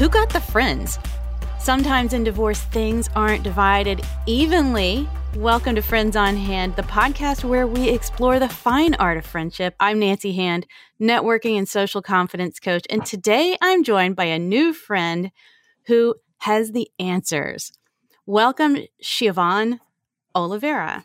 Who 0.00 0.08
got 0.08 0.30
the 0.30 0.40
friends? 0.40 0.98
Sometimes 1.58 2.14
in 2.14 2.24
divorce, 2.24 2.62
things 2.62 3.10
aren't 3.14 3.42
divided 3.42 4.00
evenly. 4.24 5.06
Welcome 5.36 5.74
to 5.74 5.82
Friends 5.82 6.16
on 6.16 6.38
Hand, 6.38 6.74
the 6.76 6.84
podcast 6.84 7.44
where 7.44 7.66
we 7.66 7.90
explore 7.90 8.38
the 8.38 8.48
fine 8.48 8.94
art 8.94 9.18
of 9.18 9.26
friendship. 9.26 9.74
I'm 9.78 9.98
Nancy 9.98 10.32
Hand, 10.32 10.66
networking 10.98 11.58
and 11.58 11.68
social 11.68 12.00
confidence 12.00 12.58
coach, 12.58 12.86
and 12.88 13.04
today 13.04 13.58
I'm 13.60 13.84
joined 13.84 14.16
by 14.16 14.24
a 14.24 14.38
new 14.38 14.72
friend 14.72 15.32
who 15.84 16.14
has 16.38 16.72
the 16.72 16.90
answers. 16.98 17.70
Welcome, 18.24 18.78
Siobhan 19.04 19.80
Oliveira. 20.34 21.04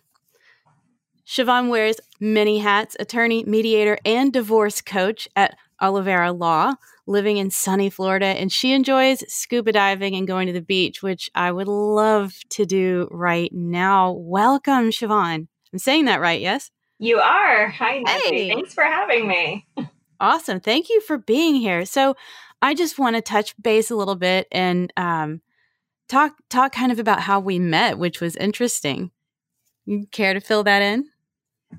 Siobhan 1.27 1.68
wears 1.68 2.00
many 2.21 2.59
hats 2.59 2.96
attorney, 2.98 3.43
mediator, 3.43 3.98
and 4.05 4.32
divorce 4.32 4.80
coach 4.80 5.27
at 5.36 5.57
Oliveira 5.81 6.31
Law, 6.31 6.73
living 7.07 7.37
in 7.37 7.51
sunny 7.51 7.89
Florida. 7.89 8.25
And 8.25 8.52
she 8.52 8.73
enjoys 8.73 9.23
scuba 9.27 9.71
diving 9.71 10.16
and 10.16 10.27
going 10.27 10.47
to 10.47 10.53
the 10.53 10.61
beach, 10.61 11.03
which 11.03 11.29
I 11.35 11.52
would 11.52 11.67
love 11.67 12.33
to 12.52 12.66
do 12.66 13.07
right 13.11 13.52
now. 13.53 14.11
Welcome, 14.11 14.89
Siobhan. 14.89 15.47
I'm 15.73 15.80
saying 15.80 16.05
that 16.05 16.21
right, 16.21 16.41
yes? 16.41 16.71
You 16.99 17.19
are. 17.19 17.67
Hi, 17.67 17.99
Nancy. 17.99 18.30
Hey. 18.30 18.49
Thanks 18.49 18.73
for 18.73 18.83
having 18.83 19.27
me. 19.27 19.67
awesome. 20.19 20.59
Thank 20.59 20.89
you 20.89 21.02
for 21.02 21.17
being 21.17 21.55
here. 21.55 21.85
So, 21.85 22.16
I 22.61 22.73
just 22.73 22.97
want 22.97 23.16
to 23.16 23.21
touch 23.21 23.53
base 23.61 23.91
a 23.91 23.95
little 23.95 24.16
bit 24.16 24.47
and 24.52 24.91
um, 24.97 25.41
talk 26.07 26.33
talk 26.49 26.71
kind 26.71 26.91
of 26.91 26.99
about 26.99 27.19
how 27.21 27.39
we 27.39 27.59
met, 27.59 27.97
which 27.97 28.21
was 28.21 28.35
interesting. 28.35 29.11
You 29.85 30.07
care 30.11 30.33
to 30.33 30.39
fill 30.39 30.63
that 30.63 30.81
in? 30.81 31.05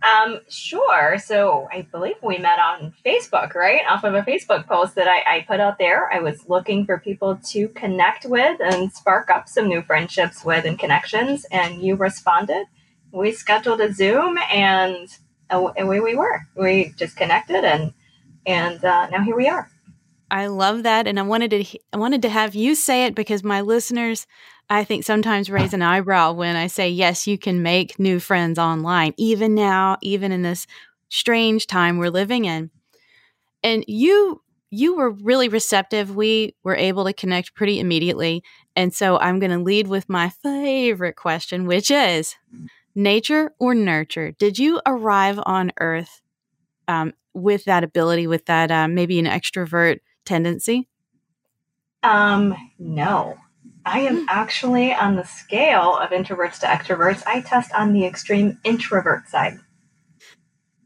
Um, 0.02 0.40
sure. 0.48 1.18
So 1.18 1.68
I 1.72 1.82
believe 1.90 2.16
we 2.22 2.38
met 2.38 2.58
on 2.58 2.92
Facebook, 3.04 3.54
right? 3.54 3.80
Off 3.88 4.04
of 4.04 4.14
a 4.14 4.22
Facebook 4.22 4.66
post 4.66 4.95
that 4.96 5.09
I, 5.09 5.36
I 5.36 5.40
put 5.48 5.60
out 5.60 5.78
there. 5.78 6.12
I 6.12 6.20
was 6.20 6.48
looking 6.48 6.84
for 6.84 6.98
people 6.98 7.38
to 7.46 7.68
connect 7.68 8.26
with 8.26 8.60
and 8.60 8.93
spark 8.93 9.30
up 9.30 9.48
some 9.48 9.68
new 9.68 9.82
friendships 9.82 10.45
with 10.45 10.65
and 10.65 10.78
connections, 10.78 11.46
and 11.51 11.80
you 11.80 11.96
responded. 11.96 12.66
We 13.10 13.32
scheduled 13.32 13.80
a 13.80 13.93
Zoom, 13.93 14.38
and 14.51 15.09
away 15.51 16.00
we 16.00 16.15
were. 16.15 16.46
We 16.54 16.93
just 16.96 17.16
connected, 17.16 17.65
and 17.65 17.93
and 18.45 18.84
uh, 18.84 19.09
now 19.09 19.23
here 19.23 19.37
we 19.37 19.48
are. 19.48 19.71
I 20.30 20.48
love 20.48 20.82
that, 20.82 21.06
and 21.06 21.18
I 21.18 21.23
wanted 21.23 21.50
to 21.50 21.78
I 21.93 21.96
wanted 21.96 22.23
to 22.23 22.28
have 22.28 22.54
you 22.54 22.74
say 22.74 23.04
it 23.04 23.15
because 23.15 23.43
my 23.43 23.60
listeners 23.60 24.26
I 24.68 24.84
think 24.84 25.04
sometimes 25.04 25.48
raise 25.48 25.74
an 25.74 25.82
eyebrow 25.82 26.32
when 26.32 26.56
I 26.56 26.66
say, 26.66 26.90
yes, 26.90 27.26
you 27.26 27.38
can 27.38 27.62
make 27.62 27.98
new 27.98 28.18
friends 28.18 28.59
online, 28.59 29.14
even 29.16 29.54
now, 29.54 29.96
even 30.02 30.32
in 30.32 30.42
this 30.42 30.66
strange 31.09 31.66
time 31.66 31.98
we're 31.98 32.10
living 32.10 32.46
in. 32.46 32.70
And 33.62 33.84
you 33.87 34.42
you 34.70 34.96
were 34.96 35.10
really 35.10 35.48
receptive. 35.48 36.14
We 36.14 36.56
were 36.64 36.74
able 36.74 37.04
to 37.04 37.12
connect 37.12 37.54
pretty 37.54 37.78
immediately. 37.78 38.42
And 38.74 38.92
so 38.92 39.16
I'm 39.18 39.38
going 39.38 39.52
to 39.52 39.59
lead 39.59 39.87
with 39.87 40.09
my 40.09 40.28
favorite 40.28 41.14
question, 41.14 41.66
which 41.66 41.90
is 41.90 42.34
nature 42.96 43.52
or 43.60 43.74
nurture? 43.74 44.32
Did 44.32 44.59
you 44.59 44.80
arrive 44.84 45.38
on 45.46 45.70
earth 45.78 46.22
um, 46.88 47.12
with 47.34 47.64
that 47.66 47.84
ability, 47.84 48.26
with 48.26 48.46
that 48.46 48.72
uh, 48.72 48.88
maybe 48.88 49.18
an 49.20 49.26
extrovert 49.26 50.00
tendency? 50.24 50.88
Um, 52.02 52.56
no. 52.78 53.37
I 53.87 54.01
am 54.01 54.23
hmm. 54.23 54.24
actually 54.29 54.92
on 54.92 55.15
the 55.15 55.24
scale 55.24 55.96
of 55.96 56.10
introverts 56.10 56.59
to 56.60 56.66
extroverts. 56.66 57.23
I 57.26 57.40
test 57.40 57.73
on 57.73 57.93
the 57.93 58.04
extreme 58.04 58.59
introvert 58.65 59.28
side. 59.28 59.59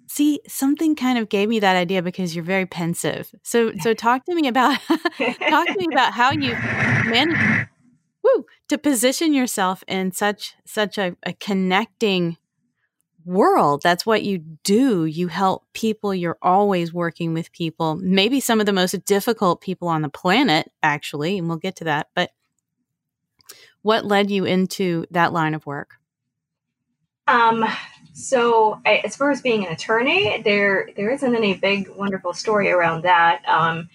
See, 0.06 0.40
something 0.46 0.94
kind 0.96 1.18
of 1.18 1.28
gave 1.28 1.48
me 1.48 1.60
that 1.60 1.76
idea 1.76 2.02
because 2.02 2.36
you're 2.36 2.44
very 2.44 2.66
pensive. 2.66 3.32
So, 3.42 3.72
so 3.80 3.94
talk 3.94 4.26
to 4.26 4.34
me 4.34 4.48
about 4.48 4.78
talk 4.88 5.66
to 5.66 5.76
me 5.78 5.86
about 5.90 6.12
how 6.12 6.30
you 6.30 6.52
manage 6.52 7.68
woo, 8.22 8.44
to 8.68 8.76
position 8.76 9.32
yourself 9.32 9.82
in 9.88 10.12
such 10.12 10.54
such 10.66 10.98
a, 10.98 11.16
a 11.22 11.32
connecting 11.32 12.36
world. 13.24 13.80
That's 13.82 14.04
what 14.04 14.24
you 14.24 14.38
do. 14.62 15.06
You 15.06 15.28
help 15.28 15.64
people. 15.72 16.14
You're 16.14 16.38
always 16.42 16.92
working 16.92 17.32
with 17.32 17.52
people. 17.52 17.96
Maybe 17.96 18.40
some 18.40 18.60
of 18.60 18.66
the 18.66 18.72
most 18.72 19.04
difficult 19.06 19.62
people 19.62 19.88
on 19.88 20.02
the 20.02 20.08
planet, 20.08 20.70
actually, 20.82 21.38
and 21.38 21.48
we'll 21.48 21.56
get 21.56 21.76
to 21.76 21.84
that. 21.84 22.08
But 22.14 22.30
what 23.82 24.04
led 24.04 24.30
you 24.30 24.44
into 24.44 25.06
that 25.10 25.32
line 25.32 25.54
of 25.54 25.66
work? 25.66 25.94
Um, 27.26 27.64
so 28.12 28.80
I, 28.84 29.02
as 29.04 29.16
far 29.16 29.30
as 29.30 29.40
being 29.40 29.66
an 29.66 29.72
attorney, 29.72 30.42
there 30.42 30.90
there 30.96 31.10
isn't 31.10 31.34
any 31.34 31.54
big 31.54 31.88
wonderful 31.88 32.32
story 32.34 32.70
around 32.70 33.02
that. 33.02 33.42
Um, 33.48 33.88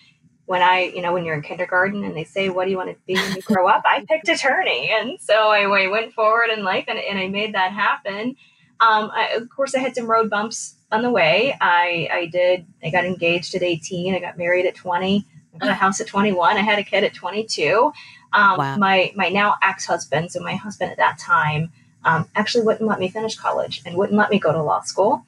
when 0.46 0.62
I, 0.62 0.92
you 0.96 1.02
know, 1.02 1.12
when 1.12 1.26
you're 1.26 1.36
in 1.36 1.42
kindergarten 1.42 2.04
and 2.04 2.16
they 2.16 2.24
say, 2.24 2.50
"What 2.50 2.66
do 2.66 2.72
you 2.72 2.78
want 2.78 2.90
to 2.90 2.98
be 3.06 3.16
when 3.16 3.36
you 3.36 3.42
grow 3.42 3.68
up?" 3.68 3.84
I 3.86 4.06
picked 4.08 4.30
attorney, 4.30 4.92
and 4.92 5.20
so 5.20 5.50
I, 5.50 5.64
I 5.64 5.88
went 5.88 6.14
forward 6.14 6.50
in 6.56 6.64
life 6.64 6.86
and, 6.88 7.00
and 7.00 7.20
I 7.20 7.28
made 7.28 7.54
that 7.56 7.72
happen. 7.72 8.36
Um, 8.80 9.10
I, 9.14 9.30
of 9.36 9.50
course, 9.50 9.74
I 9.76 9.80
had 9.80 9.96
some 9.96 10.08
road 10.08 10.30
bumps 10.30 10.76
on 10.92 11.02
the 11.02 11.12
way. 11.12 11.56
I 11.60 12.08
I 12.12 12.26
did. 12.28 12.66
I 12.84 12.90
got 12.90 13.06
engaged 13.06 13.56
at 13.56 13.64
18. 13.64 14.16
I 14.16 14.20
got 14.20 14.38
married 14.38 14.66
at 14.66 14.76
20. 14.76 15.26
I 15.56 15.58
got 15.58 15.70
a 15.70 15.74
house 15.74 16.02
at 16.02 16.08
21. 16.08 16.58
I 16.58 16.62
had 16.62 16.80
a 16.80 16.84
kid 16.84 17.04
at 17.04 17.14
22. 17.14 17.92
Um, 18.36 18.58
wow. 18.58 18.76
My 18.78 19.14
my 19.16 19.30
now 19.30 19.56
ex 19.64 19.86
husband, 19.86 20.32
so 20.32 20.42
my 20.42 20.56
husband 20.56 20.92
at 20.92 20.98
that 20.98 21.18
time, 21.18 21.72
um, 22.04 22.30
actually 22.36 22.66
wouldn't 22.66 22.88
let 22.88 23.00
me 23.00 23.08
finish 23.08 23.36
college 23.36 23.82
and 23.86 23.96
wouldn't 23.96 24.18
let 24.18 24.30
me 24.30 24.40
go 24.40 24.52
to 24.52 24.62
law 24.62 24.82
school. 24.82 25.26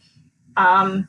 Um, 0.57 1.07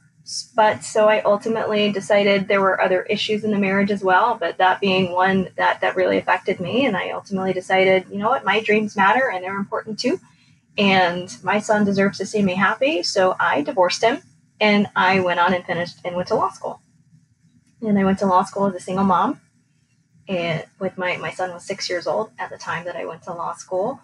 but 0.55 0.85
so 0.85 1.09
I 1.09 1.23
ultimately 1.23 1.91
decided 1.91 2.47
there 2.47 2.61
were 2.61 2.81
other 2.81 3.03
issues 3.03 3.45
in 3.45 3.51
the 3.51 3.59
marriage 3.59 3.91
as 3.91 4.05
well, 4.05 4.37
but 4.39 4.59
that 4.59 4.81
being 4.81 5.11
one 5.11 5.49
that 5.57 5.81
that 5.81 5.97
really 5.97 6.19
affected 6.19 6.61
me, 6.61 6.87
and 6.87 6.97
I 6.97 7.11
ultimately 7.11 7.53
decided, 7.53 8.07
you 8.11 8.19
know 8.19 8.29
what, 8.29 8.45
my 8.45 8.61
dreams 8.61 8.97
matter 8.97 9.31
and 9.31 9.43
they're 9.43 9.57
important 9.57 9.99
too, 9.99 10.21
and 10.77 11.37
my 11.43 11.59
son 11.59 11.85
deserves 11.85 12.19
to 12.19 12.27
see 12.27 12.43
me 12.43 12.55
happy. 12.55 13.03
So 13.03 13.35
I 13.41 13.63
divorced 13.63 14.05
him, 14.05 14.23
and 14.61 14.87
I 14.95 15.19
went 15.19 15.41
on 15.41 15.53
and 15.53 15.65
finished 15.65 15.97
and 16.05 16.15
went 16.15 16.29
to 16.29 16.37
law 16.37 16.51
school. 16.51 16.81
And 17.81 17.99
I 17.99 18.05
went 18.05 18.21
to 18.21 18.27
law 18.27 18.45
school 18.45 18.67
as 18.67 18.75
a 18.75 18.81
single 18.81 19.05
mom 19.05 19.41
and 20.29 20.65
with 20.79 20.99
my, 20.99 21.17
my 21.17 21.31
son 21.31 21.53
was 21.53 21.65
six 21.65 21.89
years 21.89 22.07
old 22.07 22.31
at 22.39 22.51
the 22.51 22.59
time 22.59 22.85
that 22.85 22.97
I 22.97 23.07
went 23.07 23.23
to 23.25 23.33
law 23.33 23.55
school. 23.55 24.01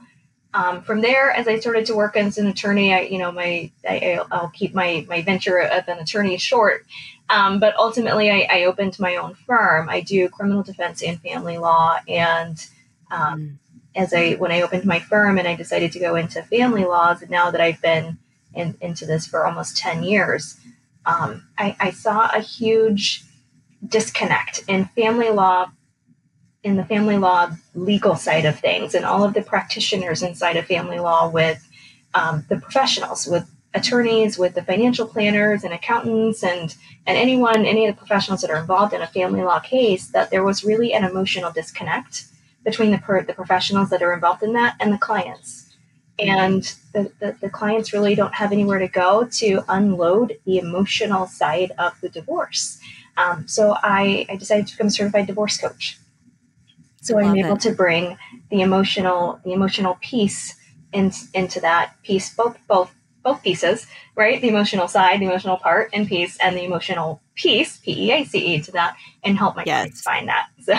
Um, 0.55 0.83
from 0.83 1.01
there, 1.01 1.33
as 1.33 1.49
I 1.49 1.59
started 1.59 1.85
to 1.87 1.97
work 1.97 2.17
as 2.17 2.39
an 2.39 2.47
attorney, 2.47 2.95
I, 2.95 3.01
you 3.01 3.19
know, 3.19 3.33
my 3.33 3.71
I, 3.89 4.21
will 4.31 4.51
keep 4.55 4.73
my 4.73 5.05
my 5.09 5.21
venture 5.21 5.59
of 5.59 5.89
an 5.89 5.99
attorney 5.99 6.39
short. 6.39 6.87
Um, 7.29 7.59
but 7.59 7.77
ultimately, 7.77 8.31
I, 8.31 8.47
I, 8.51 8.65
opened 8.65 8.99
my 9.01 9.17
own 9.17 9.35
firm. 9.35 9.89
I 9.89 10.01
do 10.01 10.29
criminal 10.29 10.63
defense 10.63 11.03
and 11.03 11.21
family 11.21 11.59
law. 11.59 11.99
And 12.07 12.65
um, 13.11 13.41
mm. 13.41 13.57
as 13.97 14.15
I 14.15 14.35
when 14.35 14.53
I 14.53 14.61
opened 14.61 14.85
my 14.85 15.01
firm 15.01 15.39
and 15.39 15.49
I 15.49 15.57
decided 15.57 15.91
to 15.93 15.99
go 15.99 16.15
into 16.15 16.43
family 16.45 16.85
laws, 16.85 17.25
now 17.29 17.51
that 17.51 17.61
I've 17.61 17.83
been 17.83 18.19
in, 18.55 18.77
into 18.81 19.07
this 19.07 19.27
for 19.27 19.45
almost 19.45 19.77
ten 19.77 20.05
years, 20.05 20.57
um, 21.05 21.49
I, 21.59 21.77
I 21.81 21.91
saw 21.91 22.31
a 22.33 22.41
huge 22.41 23.25
disconnect 23.85 24.63
in 24.69 24.85
family 24.95 25.31
law 25.31 25.73
in 26.65 26.77
the 26.77 26.85
family 26.85 27.19
law 27.19 27.51
legal 27.75 28.17
side 28.17 28.47
of 28.47 28.59
things 28.59 28.95
and 28.95 29.05
all 29.05 29.23
of 29.23 29.35
the 29.35 29.43
practitioners 29.43 30.23
inside 30.23 30.57
of 30.57 30.65
family 30.65 30.99
law 30.99 31.29
with 31.29 31.69
um, 32.15 32.45
the 32.49 32.57
professionals, 32.57 33.27
with 33.27 33.49
attorneys, 33.75 34.39
with 34.39 34.55
the 34.55 34.63
financial 34.63 35.07
planners 35.07 35.63
and 35.63 35.75
accountants 35.75 36.43
and 36.43 36.75
and 37.07 37.19
anyone, 37.19 37.67
any 37.67 37.87
of 37.87 37.95
the 37.95 37.99
professionals 37.99 38.41
that 38.41 38.51
are 38.51 38.57
involved 38.57 38.95
in 38.95 39.03
a 39.03 39.07
family 39.07 39.43
law 39.43 39.61
case, 39.61 40.07
that 40.09 40.31
there 40.31 40.43
was 40.43 40.65
really 40.65 40.95
an 40.95 41.05
emotional 41.05 41.53
disconnect 41.53 42.25
between 42.65 42.93
the, 42.93 42.99
per, 42.99 43.23
the 43.23 43.35
professionals 43.35 43.91
that 43.91 44.03
are 44.03 44.15
involved 44.15 44.43
in 44.43 44.55
that 44.55 44.75
and 44.81 44.91
the 44.91 44.99
clients. 44.99 45.71
And 46.19 46.63
the, 46.95 47.13
the, 47.21 47.37
the 47.43 47.51
clients 47.51 47.93
really 47.93 48.15
don't 48.15 48.35
have 48.35 48.53
anywhere 48.53 48.79
to 48.79 48.89
go 48.89 49.29
to 49.33 49.65
unload 49.69 50.39
the 50.47 50.59
emotional 50.59 51.27
side 51.27 51.73
of 51.79 52.01
the 52.01 52.09
divorce. 52.09 52.79
Um, 53.19 53.47
so 53.47 53.77
I, 53.83 54.25
I 54.31 54.37
decided 54.37 54.67
to 54.69 54.73
become 54.73 54.87
a 54.87 54.91
certified 54.91 55.27
divorce 55.27 55.59
coach. 55.59 55.99
So 57.05 57.19
I'm 57.19 57.37
able 57.37 57.57
it. 57.57 57.61
to 57.61 57.73
bring 57.73 58.17
the 58.51 58.63
emotional 58.63 59.41
the 59.45 59.53
emotional 59.53 59.99
piece 60.01 60.55
in, 60.93 61.13
into 61.35 61.61
that 61.61 61.95
piece, 62.03 62.35
both 62.35 62.57
both 62.67 62.95
both 63.23 63.43
pieces, 63.43 63.87
right? 64.15 64.41
The 64.41 64.49
emotional 64.49 64.89
side, 64.89 65.21
the 65.21 65.27
emotional 65.27 65.57
part 65.57 65.91
and 65.93 66.07
piece, 66.07 66.39
and 66.39 66.57
the 66.57 66.65
emotional 66.65 67.23
piece, 67.35 67.79
P 67.79 68.09
E 68.09 68.13
A 68.13 68.25
C 68.25 68.55
E, 68.55 68.63
to 68.63 68.73
that, 68.73 68.97
and 69.23 69.37
help 69.37 69.57
my 69.57 69.65
yes. 69.67 69.81
clients 69.81 70.01
find 70.03 70.29
that. 70.29 70.47
So. 70.63 70.75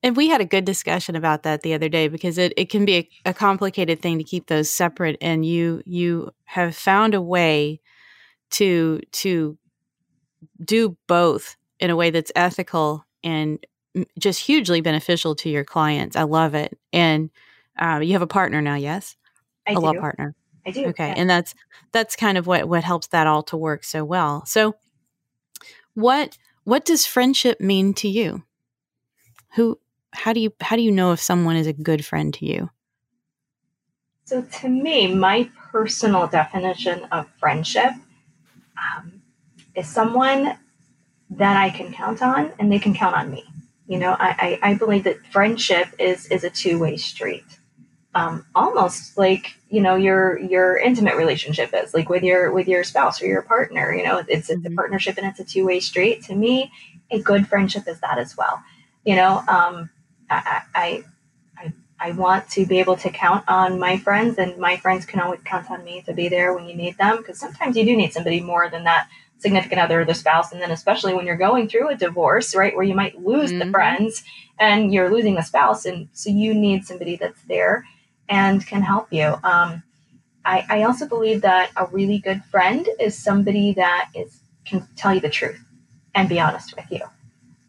And 0.00 0.16
we 0.16 0.28
had 0.28 0.40
a 0.40 0.44
good 0.44 0.64
discussion 0.64 1.16
about 1.16 1.42
that 1.42 1.62
the 1.62 1.74
other 1.74 1.88
day 1.88 2.06
because 2.06 2.38
it, 2.38 2.52
it 2.56 2.70
can 2.70 2.84
be 2.84 2.96
a, 2.96 3.08
a 3.30 3.34
complicated 3.34 4.00
thing 4.00 4.18
to 4.18 4.24
keep 4.24 4.46
those 4.46 4.70
separate. 4.70 5.16
And 5.20 5.44
you 5.44 5.82
you 5.84 6.30
have 6.44 6.76
found 6.76 7.14
a 7.14 7.22
way 7.22 7.80
to 8.50 9.00
to 9.12 9.58
do 10.64 10.96
both 11.06 11.56
in 11.80 11.90
a 11.90 11.96
way 11.96 12.10
that's 12.10 12.32
ethical 12.36 13.04
and 13.24 13.64
just 14.18 14.40
hugely 14.40 14.80
beneficial 14.80 15.34
to 15.36 15.48
your 15.48 15.64
clients. 15.64 16.16
I 16.16 16.22
love 16.22 16.54
it. 16.54 16.78
And 16.92 17.30
uh, 17.78 18.00
you 18.02 18.12
have 18.12 18.22
a 18.22 18.26
partner 18.26 18.60
now, 18.60 18.74
yes? 18.74 19.16
I 19.66 19.72
a 19.72 19.74
do. 19.74 19.80
law 19.80 19.92
partner. 19.94 20.34
I 20.66 20.70
do. 20.70 20.86
Okay, 20.86 21.08
yeah. 21.08 21.14
and 21.16 21.30
that's 21.30 21.54
that's 21.92 22.16
kind 22.16 22.36
of 22.36 22.46
what 22.46 22.68
what 22.68 22.84
helps 22.84 23.06
that 23.08 23.26
all 23.26 23.42
to 23.44 23.56
work 23.56 23.84
so 23.84 24.04
well. 24.04 24.44
So, 24.44 24.74
what 25.94 26.36
what 26.64 26.84
does 26.84 27.06
friendship 27.06 27.60
mean 27.60 27.94
to 27.94 28.08
you? 28.08 28.44
Who 29.54 29.78
how 30.12 30.32
do 30.32 30.40
you 30.40 30.52
how 30.60 30.76
do 30.76 30.82
you 30.82 30.92
know 30.92 31.12
if 31.12 31.20
someone 31.20 31.56
is 31.56 31.66
a 31.66 31.72
good 31.72 32.04
friend 32.04 32.34
to 32.34 32.46
you? 32.46 32.70
So 34.24 34.42
to 34.42 34.68
me, 34.68 35.14
my 35.14 35.50
personal 35.72 36.26
definition 36.26 37.04
of 37.10 37.26
friendship 37.38 37.92
um, 38.76 39.22
is 39.74 39.88
someone 39.88 40.58
that 41.30 41.56
I 41.56 41.70
can 41.70 41.92
count 41.92 42.22
on 42.22 42.52
and 42.58 42.70
they 42.70 42.78
can 42.78 42.94
count 42.94 43.16
on 43.16 43.30
me. 43.30 43.44
You 43.88 43.98
know, 43.98 44.12
I, 44.12 44.58
I, 44.62 44.70
I 44.70 44.74
believe 44.74 45.04
that 45.04 45.24
friendship 45.26 45.88
is 45.98 46.26
is 46.26 46.44
a 46.44 46.50
two 46.50 46.78
way 46.78 46.96
street. 46.96 47.44
Um, 48.14 48.46
almost 48.54 49.18
like 49.18 49.58
you 49.70 49.80
know 49.80 49.96
your 49.96 50.38
your 50.38 50.78
intimate 50.78 51.16
relationship 51.16 51.70
is 51.74 51.94
like 51.94 52.08
with 52.08 52.22
your 52.22 52.52
with 52.52 52.68
your 52.68 52.84
spouse 52.84 53.20
or 53.22 53.26
your 53.26 53.42
partner 53.42 53.92
you 53.94 54.02
know 54.02 54.18
it's 54.18 54.50
it's 54.50 54.50
mm-hmm. 54.50 54.72
a 54.72 54.76
partnership 54.76 55.18
and 55.18 55.26
it's 55.26 55.40
a 55.40 55.44
two-way 55.44 55.80
street 55.80 56.22
to 56.24 56.34
me 56.34 56.72
a 57.10 57.20
good 57.20 57.46
friendship 57.46 57.86
is 57.86 58.00
that 58.00 58.18
as 58.18 58.36
well 58.36 58.62
you 59.04 59.14
know 59.14 59.42
um, 59.48 59.90
I, 60.30 60.62
I 60.74 61.04
i 61.58 61.72
i 62.00 62.12
want 62.12 62.48
to 62.50 62.64
be 62.64 62.78
able 62.80 62.96
to 62.96 63.10
count 63.10 63.44
on 63.46 63.78
my 63.78 63.98
friends 63.98 64.38
and 64.38 64.56
my 64.58 64.76
friends 64.76 65.04
can 65.04 65.20
always 65.20 65.40
count 65.44 65.70
on 65.70 65.84
me 65.84 66.02
to 66.02 66.12
be 66.12 66.28
there 66.28 66.54
when 66.54 66.66
you 66.66 66.74
need 66.74 66.96
them 66.96 67.18
because 67.18 67.38
sometimes 67.38 67.76
you 67.76 67.84
do 67.84 67.96
need 67.96 68.12
somebody 68.12 68.40
more 68.40 68.70
than 68.70 68.84
that 68.84 69.08
significant 69.38 69.80
other 69.80 70.00
or 70.00 70.04
the 70.04 70.14
spouse 70.14 70.52
and 70.52 70.60
then 70.60 70.70
especially 70.70 71.14
when 71.14 71.24
you're 71.24 71.36
going 71.36 71.68
through 71.68 71.88
a 71.88 71.94
divorce 71.94 72.54
right 72.56 72.74
where 72.74 72.84
you 72.84 72.94
might 72.94 73.24
lose 73.24 73.50
mm-hmm. 73.50 73.60
the 73.60 73.70
friends 73.70 74.24
and 74.58 74.92
you're 74.92 75.10
losing 75.10 75.34
the 75.34 75.42
spouse 75.42 75.84
and 75.84 76.08
so 76.12 76.28
you 76.28 76.52
need 76.52 76.84
somebody 76.84 77.16
that's 77.16 77.42
there 77.42 77.84
and 78.28 78.66
can 78.66 78.82
help 78.82 79.12
you. 79.12 79.34
Um, 79.42 79.82
I, 80.44 80.64
I 80.68 80.82
also 80.84 81.06
believe 81.06 81.42
that 81.42 81.70
a 81.76 81.86
really 81.86 82.18
good 82.18 82.42
friend 82.50 82.88
is 83.00 83.16
somebody 83.16 83.74
that 83.74 84.10
is 84.14 84.40
can 84.64 84.86
tell 84.96 85.14
you 85.14 85.20
the 85.20 85.30
truth 85.30 85.62
and 86.14 86.28
be 86.28 86.40
honest 86.40 86.74
with 86.76 86.90
you. 86.90 87.02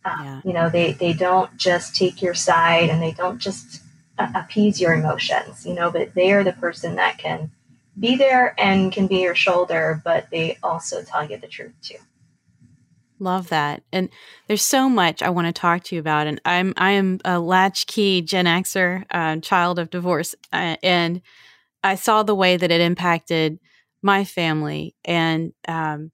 Uh, 0.05 0.17
yeah. 0.23 0.41
You 0.43 0.53
know, 0.53 0.69
they, 0.69 0.93
they 0.93 1.13
don't 1.13 1.55
just 1.57 1.95
take 1.95 2.21
your 2.21 2.33
side 2.33 2.89
and 2.89 3.01
they 3.01 3.11
don't 3.11 3.39
just 3.39 3.81
uh, 4.17 4.31
appease 4.35 4.81
your 4.81 4.93
emotions, 4.93 5.65
you 5.65 5.73
know, 5.73 5.91
but 5.91 6.13
they 6.13 6.31
are 6.31 6.43
the 6.43 6.53
person 6.53 6.95
that 6.95 7.17
can 7.17 7.51
be 7.97 8.15
there 8.15 8.55
and 8.59 8.91
can 8.91 9.07
be 9.07 9.21
your 9.21 9.35
shoulder, 9.35 10.01
but 10.03 10.27
they 10.31 10.57
also 10.63 11.03
tell 11.03 11.29
you 11.29 11.37
the 11.37 11.47
truth 11.47 11.73
too. 11.81 11.97
Love 13.19 13.49
that. 13.49 13.83
And 13.91 14.09
there's 14.47 14.63
so 14.63 14.87
much 14.87 15.21
I 15.21 15.29
want 15.29 15.47
to 15.47 15.53
talk 15.53 15.83
to 15.85 15.95
you 15.95 15.99
about. 15.99 16.27
And 16.27 16.39
I'm 16.45 16.73
I 16.77 16.91
am 16.91 17.19
a 17.25 17.39
latchkey 17.39 18.21
Gen 18.21 18.45
Xer, 18.45 19.03
uh, 19.11 19.37
child 19.37 19.77
of 19.77 19.89
divorce, 19.89 20.35
uh, 20.53 20.77
and 20.81 21.21
I 21.83 21.95
saw 21.95 22.23
the 22.23 22.35
way 22.35 22.55
that 22.55 22.71
it 22.71 22.81
impacted 22.81 23.59
my 24.01 24.23
family 24.23 24.95
and 25.03 25.51
um, 25.67 26.11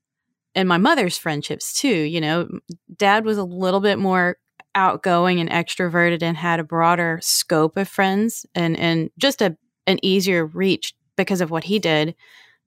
and 0.56 0.68
my 0.68 0.78
mother's 0.78 1.18
friendships 1.18 1.74
too. 1.74 1.96
You 1.96 2.22
know, 2.22 2.60
Dad 2.96 3.24
was 3.24 3.38
a 3.38 3.44
little 3.44 3.82
bit 3.82 4.00
more 4.00 4.38
outgoing 4.74 5.40
and 5.40 5.50
extroverted 5.50 6.24
and 6.24 6.36
had 6.36 6.60
a 6.60 6.64
broader 6.64 7.20
scope 7.22 7.78
of 7.78 7.88
friends 7.88 8.46
and 8.56 8.78
and 8.78 9.12
just 9.18 9.42
a 9.42 9.56
an 9.88 10.00
easier 10.04 10.46
reach 10.46 10.96
because 11.16 11.42
of 11.42 11.52
what 11.52 11.66
he 11.66 11.80
did 11.80 12.16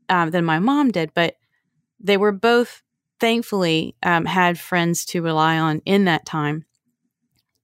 um, 0.09 0.31
than 0.31 0.45
my 0.45 0.59
mom 0.59 0.91
did. 0.91 1.13
But 1.15 1.37
they 2.01 2.17
were 2.17 2.33
both 2.33 2.83
thankfully 3.21 3.97
um, 4.03 4.25
had 4.25 4.59
friends 4.59 5.05
to 5.07 5.23
rely 5.23 5.59
on 5.59 5.83
in 5.85 6.05
that 6.05 6.25
time 6.25 6.65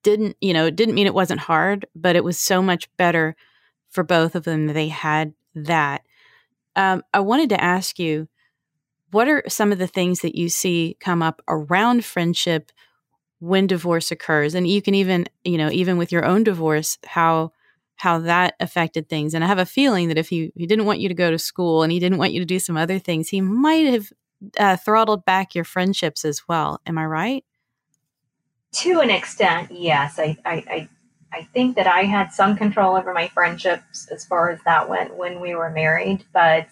didn't 0.04 0.36
you 0.40 0.52
know 0.52 0.66
it 0.66 0.76
didn't 0.76 0.94
mean 0.94 1.06
it 1.06 1.14
wasn't 1.14 1.40
hard 1.40 1.86
but 1.96 2.14
it 2.14 2.22
was 2.22 2.38
so 2.38 2.62
much 2.62 2.88
better 2.96 3.34
for 3.90 4.04
both 4.04 4.36
of 4.36 4.44
them 4.44 4.68
that 4.68 4.74
they 4.74 4.88
had 4.88 5.34
that 5.56 6.02
um, 6.76 7.02
i 7.12 7.18
wanted 7.18 7.48
to 7.48 7.62
ask 7.62 7.98
you 7.98 8.28
what 9.10 9.28
are 9.28 9.42
some 9.48 9.72
of 9.72 9.78
the 9.78 9.86
things 9.86 10.20
that 10.20 10.36
you 10.36 10.48
see 10.48 10.96
come 11.00 11.22
up 11.22 11.42
around 11.48 12.04
friendship 12.04 12.70
when 13.40 13.66
divorce 13.66 14.12
occurs 14.12 14.54
and 14.54 14.68
you 14.68 14.80
can 14.80 14.94
even 14.94 15.26
you 15.42 15.58
know 15.58 15.70
even 15.70 15.96
with 15.96 16.12
your 16.12 16.24
own 16.24 16.44
divorce 16.44 16.98
how 17.04 17.50
how 17.96 18.18
that 18.18 18.54
affected 18.60 19.08
things 19.08 19.34
and 19.34 19.44
i 19.44 19.46
have 19.46 19.58
a 19.58 19.66
feeling 19.66 20.08
that 20.08 20.18
if 20.18 20.28
he, 20.28 20.52
he 20.56 20.66
didn't 20.66 20.84
want 20.84 21.00
you 21.00 21.08
to 21.08 21.14
go 21.14 21.30
to 21.30 21.38
school 21.38 21.82
and 21.82 21.92
he 21.92 21.98
didn't 21.98 22.18
want 22.18 22.32
you 22.32 22.40
to 22.40 22.46
do 22.46 22.58
some 22.58 22.76
other 22.76 22.98
things 22.98 23.28
he 23.28 23.40
might 23.40 23.86
have 23.86 24.10
uh, 24.58 24.76
throttled 24.76 25.24
back 25.24 25.54
your 25.54 25.64
friendships 25.64 26.24
as 26.24 26.42
well. 26.48 26.80
Am 26.86 26.98
I 26.98 27.06
right? 27.06 27.44
To 28.72 29.00
an 29.00 29.10
extent, 29.10 29.70
yes. 29.70 30.18
I, 30.18 30.36
I, 30.44 30.52
I, 30.52 30.88
I 31.32 31.42
think 31.52 31.76
that 31.76 31.86
I 31.86 32.02
had 32.02 32.32
some 32.32 32.56
control 32.56 32.96
over 32.96 33.12
my 33.14 33.28
friendships 33.28 34.08
as 34.10 34.24
far 34.24 34.50
as 34.50 34.60
that 34.64 34.88
went 34.88 35.16
when 35.16 35.40
we 35.40 35.54
were 35.54 35.70
married, 35.70 36.24
but 36.32 36.68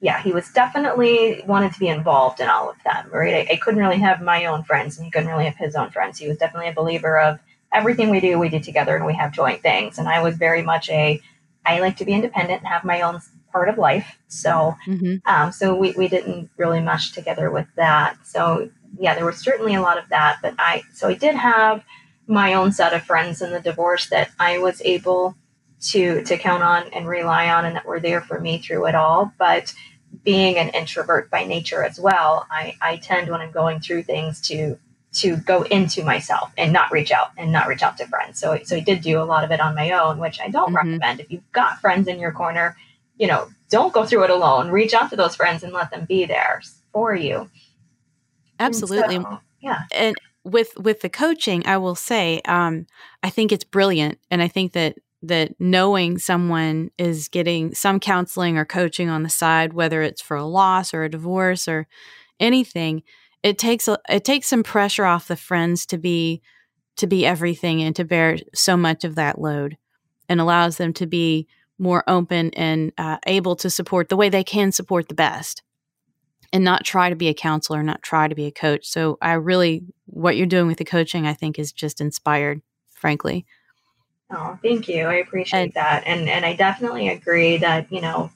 yeah, 0.00 0.20
he 0.20 0.32
was 0.32 0.50
definitely 0.52 1.42
wanted 1.46 1.72
to 1.74 1.78
be 1.78 1.88
involved 1.88 2.40
in 2.40 2.48
all 2.48 2.70
of 2.70 2.76
them, 2.84 3.08
right? 3.12 3.46
I, 3.48 3.52
I, 3.52 3.56
couldn't 3.56 3.78
really 3.78 4.00
have 4.00 4.20
my 4.20 4.46
own 4.46 4.64
friends 4.64 4.96
and 4.96 5.04
he 5.04 5.12
couldn't 5.12 5.28
really 5.28 5.44
have 5.44 5.56
his 5.56 5.76
own 5.76 5.90
friends. 5.90 6.18
He 6.18 6.26
was 6.26 6.38
definitely 6.38 6.70
a 6.70 6.74
believer 6.74 7.20
of 7.20 7.38
everything 7.72 8.10
we 8.10 8.20
do, 8.20 8.38
we 8.38 8.48
do 8.48 8.60
together 8.60 8.96
and 8.96 9.06
we 9.06 9.14
have 9.14 9.32
joint 9.32 9.62
things. 9.62 9.98
And 9.98 10.08
I 10.08 10.22
was 10.22 10.36
very 10.36 10.62
much 10.62 10.88
a, 10.90 11.20
I 11.64 11.80
like 11.80 11.96
to 11.98 12.04
be 12.04 12.12
independent 12.12 12.60
and 12.60 12.68
have 12.68 12.84
my 12.84 13.02
own 13.02 13.20
part 13.50 13.68
of 13.68 13.78
life. 13.78 14.18
So, 14.28 14.76
mm-hmm. 14.86 15.16
um, 15.26 15.52
so 15.52 15.74
we, 15.74 15.92
we 15.92 16.08
didn't 16.08 16.50
really 16.56 16.80
mesh 16.80 17.12
together 17.12 17.50
with 17.50 17.66
that. 17.76 18.16
So 18.24 18.70
yeah, 18.98 19.14
there 19.14 19.26
was 19.26 19.38
certainly 19.38 19.74
a 19.74 19.82
lot 19.82 19.98
of 19.98 20.08
that, 20.10 20.38
but 20.42 20.54
I, 20.58 20.82
so 20.92 21.08
I 21.08 21.14
did 21.14 21.34
have 21.34 21.84
my 22.26 22.54
own 22.54 22.72
set 22.72 22.92
of 22.92 23.02
friends 23.02 23.42
in 23.42 23.50
the 23.50 23.60
divorce 23.60 24.08
that 24.08 24.30
I 24.38 24.58
was 24.58 24.80
able 24.82 25.34
to, 25.80 26.22
to 26.24 26.38
count 26.38 26.62
on 26.62 26.88
and 26.92 27.08
rely 27.08 27.50
on 27.50 27.64
and 27.64 27.76
that 27.76 27.86
were 27.86 28.00
there 28.00 28.20
for 28.20 28.38
me 28.38 28.58
through 28.58 28.86
it 28.86 28.94
all. 28.94 29.32
But 29.38 29.74
being 30.24 30.56
an 30.56 30.68
introvert 30.70 31.30
by 31.30 31.44
nature 31.44 31.82
as 31.82 31.98
well, 31.98 32.46
I, 32.50 32.76
I 32.80 32.96
tend 32.96 33.30
when 33.30 33.40
I'm 33.40 33.50
going 33.50 33.80
through 33.80 34.04
things 34.04 34.40
to 34.48 34.78
to 35.14 35.36
go 35.36 35.62
into 35.62 36.02
myself 36.02 36.52
and 36.56 36.72
not 36.72 36.90
reach 36.90 37.12
out 37.12 37.30
and 37.36 37.52
not 37.52 37.68
reach 37.68 37.82
out 37.82 37.98
to 37.98 38.06
friends. 38.06 38.38
So 38.38 38.58
so 38.64 38.76
I 38.76 38.80
did 38.80 39.02
do 39.02 39.20
a 39.20 39.24
lot 39.24 39.44
of 39.44 39.50
it 39.50 39.60
on 39.60 39.74
my 39.74 39.90
own, 39.92 40.18
which 40.18 40.40
I 40.40 40.48
don't 40.48 40.68
mm-hmm. 40.68 40.76
recommend. 40.76 41.20
If 41.20 41.30
you've 41.30 41.52
got 41.52 41.80
friends 41.80 42.08
in 42.08 42.18
your 42.18 42.32
corner, 42.32 42.76
you 43.18 43.26
know, 43.26 43.48
don't 43.68 43.92
go 43.92 44.04
through 44.04 44.24
it 44.24 44.30
alone. 44.30 44.70
Reach 44.70 44.94
out 44.94 45.10
to 45.10 45.16
those 45.16 45.36
friends 45.36 45.62
and 45.62 45.72
let 45.72 45.90
them 45.90 46.06
be 46.06 46.24
there 46.24 46.62
for 46.92 47.14
you. 47.14 47.50
Absolutely. 48.58 49.16
So, 49.16 49.40
yeah. 49.60 49.82
And 49.94 50.16
with 50.44 50.72
with 50.78 51.00
the 51.00 51.08
coaching, 51.08 51.66
I 51.66 51.76
will 51.78 51.94
say, 51.94 52.40
um, 52.46 52.86
I 53.22 53.30
think 53.30 53.52
it's 53.52 53.64
brilliant, 53.64 54.18
and 54.30 54.42
I 54.42 54.48
think 54.48 54.72
that 54.72 54.96
that 55.22 55.54
knowing 55.60 56.18
someone 56.18 56.90
is 56.98 57.28
getting 57.28 57.74
some 57.74 58.00
counseling 58.00 58.58
or 58.58 58.64
coaching 58.64 59.08
on 59.08 59.22
the 59.22 59.28
side, 59.28 59.72
whether 59.72 60.02
it's 60.02 60.20
for 60.20 60.36
a 60.36 60.44
loss 60.44 60.92
or 60.92 61.04
a 61.04 61.08
divorce 61.08 61.68
or 61.68 61.86
anything, 62.40 63.04
it 63.42 63.58
takes 63.58 63.88
a, 63.88 63.98
it 64.08 64.24
takes 64.24 64.46
some 64.46 64.62
pressure 64.62 65.04
off 65.04 65.28
the 65.28 65.36
friends 65.36 65.86
to 65.86 65.98
be 65.98 66.42
to 66.96 67.06
be 67.06 67.24
everything 67.24 67.82
and 67.82 67.96
to 67.96 68.04
bear 68.04 68.36
so 68.54 68.76
much 68.76 69.04
of 69.04 69.14
that 69.14 69.40
load, 69.40 69.76
and 70.28 70.40
allows 70.40 70.76
them 70.76 70.92
to 70.92 71.06
be 71.06 71.48
more 71.78 72.04
open 72.06 72.50
and 72.50 72.92
uh, 72.98 73.18
able 73.26 73.56
to 73.56 73.70
support 73.70 74.08
the 74.08 74.16
way 74.16 74.28
they 74.28 74.44
can 74.44 74.70
support 74.70 75.08
the 75.08 75.14
best 75.14 75.62
and 76.52 76.62
not 76.62 76.84
try 76.84 77.08
to 77.08 77.16
be 77.16 77.28
a 77.28 77.34
counselor, 77.34 77.82
not 77.82 78.02
try 78.02 78.28
to 78.28 78.34
be 78.34 78.44
a 78.44 78.52
coach. 78.52 78.86
So 78.86 79.16
I 79.22 79.32
really, 79.32 79.84
what 80.04 80.36
you're 80.36 80.46
doing 80.46 80.66
with 80.66 80.76
the 80.76 80.84
coaching, 80.84 81.26
I 81.26 81.32
think 81.32 81.58
is 81.58 81.72
just 81.72 82.00
inspired, 82.00 82.60
frankly. 82.90 83.46
Oh, 84.30 84.58
thank 84.62 84.86
you. 84.86 85.06
I 85.06 85.14
appreciate 85.14 85.62
and, 85.62 85.72
that. 85.74 86.04
And, 86.06 86.28
and 86.28 86.44
I 86.44 86.54
definitely 86.54 87.08
agree 87.08 87.56
that, 87.56 87.90
you 87.90 88.02
know, 88.02 88.30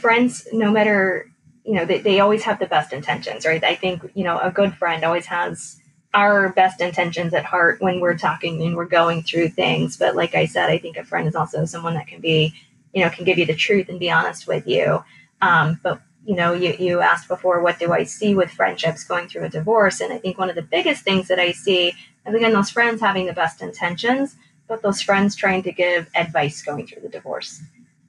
friends, 0.00 0.46
no 0.52 0.70
matter, 0.70 1.30
you 1.64 1.74
know, 1.74 1.84
they, 1.84 1.98
they 1.98 2.20
always 2.20 2.42
have 2.42 2.58
the 2.58 2.66
best 2.66 2.92
intentions, 2.92 3.46
right? 3.46 3.62
I 3.64 3.74
think, 3.74 4.10
you 4.14 4.24
know, 4.24 4.38
a 4.38 4.50
good 4.50 4.74
friend 4.74 5.02
always 5.04 5.26
has 5.26 5.80
our 6.12 6.50
best 6.50 6.80
intentions 6.80 7.34
at 7.34 7.44
heart 7.44 7.80
when 7.80 8.00
we're 8.00 8.16
talking 8.16 8.62
and 8.62 8.76
we're 8.76 8.84
going 8.84 9.22
through 9.22 9.48
things. 9.48 9.96
But 9.96 10.14
like 10.14 10.34
I 10.34 10.46
said, 10.46 10.70
I 10.70 10.78
think 10.78 10.96
a 10.96 11.04
friend 11.04 11.26
is 11.26 11.34
also 11.34 11.64
someone 11.64 11.94
that 11.94 12.06
can 12.06 12.20
be, 12.20 12.54
you 12.92 13.02
know, 13.02 13.10
can 13.10 13.24
give 13.24 13.38
you 13.38 13.46
the 13.46 13.56
truth 13.56 13.88
and 13.88 13.98
be 13.98 14.10
honest 14.10 14.46
with 14.46 14.66
you. 14.66 15.02
Um, 15.42 15.80
but 15.82 16.00
you 16.24 16.36
know, 16.36 16.54
you, 16.54 16.74
you 16.78 17.00
asked 17.00 17.28
before, 17.28 17.60
what 17.60 17.78
do 17.78 17.92
I 17.92 18.04
see 18.04 18.34
with 18.34 18.50
friendships 18.50 19.04
going 19.04 19.28
through 19.28 19.44
a 19.44 19.48
divorce? 19.48 20.00
And 20.00 20.12
I 20.12 20.18
think 20.18 20.38
one 20.38 20.48
of 20.48 20.56
the 20.56 20.62
biggest 20.62 21.02
things 21.02 21.28
that 21.28 21.38
I 21.38 21.52
see 21.52 21.88
is 22.26 22.34
again 22.34 22.52
those 22.52 22.70
friends 22.70 23.00
having 23.00 23.26
the 23.26 23.32
best 23.32 23.60
intentions, 23.60 24.36
but 24.68 24.82
those 24.82 25.02
friends 25.02 25.34
trying 25.34 25.62
to 25.64 25.72
give 25.72 26.08
advice 26.14 26.62
going 26.62 26.86
through 26.86 27.02
the 27.02 27.08
divorce. 27.08 27.60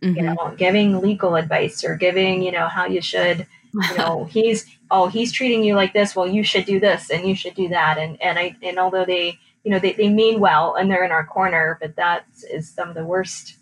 Mm-hmm. 0.05 0.17
You 0.17 0.23
know, 0.23 0.55
giving 0.57 1.01
legal 1.01 1.35
advice 1.35 1.83
or 1.83 1.95
giving, 1.95 2.43
you 2.43 2.51
know, 2.51 2.67
how 2.67 2.85
you 2.85 3.01
should 3.01 3.47
you 3.91 3.97
know 3.97 4.23
he's 4.31 4.65
oh 4.91 5.07
he's 5.07 5.31
treating 5.31 5.63
you 5.63 5.75
like 5.75 5.93
this 5.93 6.15
well 6.15 6.27
you 6.27 6.43
should 6.43 6.65
do 6.65 6.79
this 6.79 7.09
and 7.09 7.27
you 7.27 7.35
should 7.35 7.55
do 7.55 7.67
that 7.69 7.97
and 7.97 8.21
and 8.21 8.39
i 8.39 8.55
and 8.61 8.79
although 8.79 9.05
they 9.05 9.37
you 9.63 9.71
know 9.71 9.79
they, 9.79 9.93
they 9.93 10.09
mean 10.09 10.39
well 10.39 10.75
and 10.75 10.89
they're 10.89 11.03
in 11.03 11.11
our 11.11 11.25
corner 11.25 11.77
but 11.81 11.95
that 11.95 12.25
is 12.51 12.69
some 12.69 12.89
of 12.89 12.95
the 12.95 13.05
worst 13.05 13.55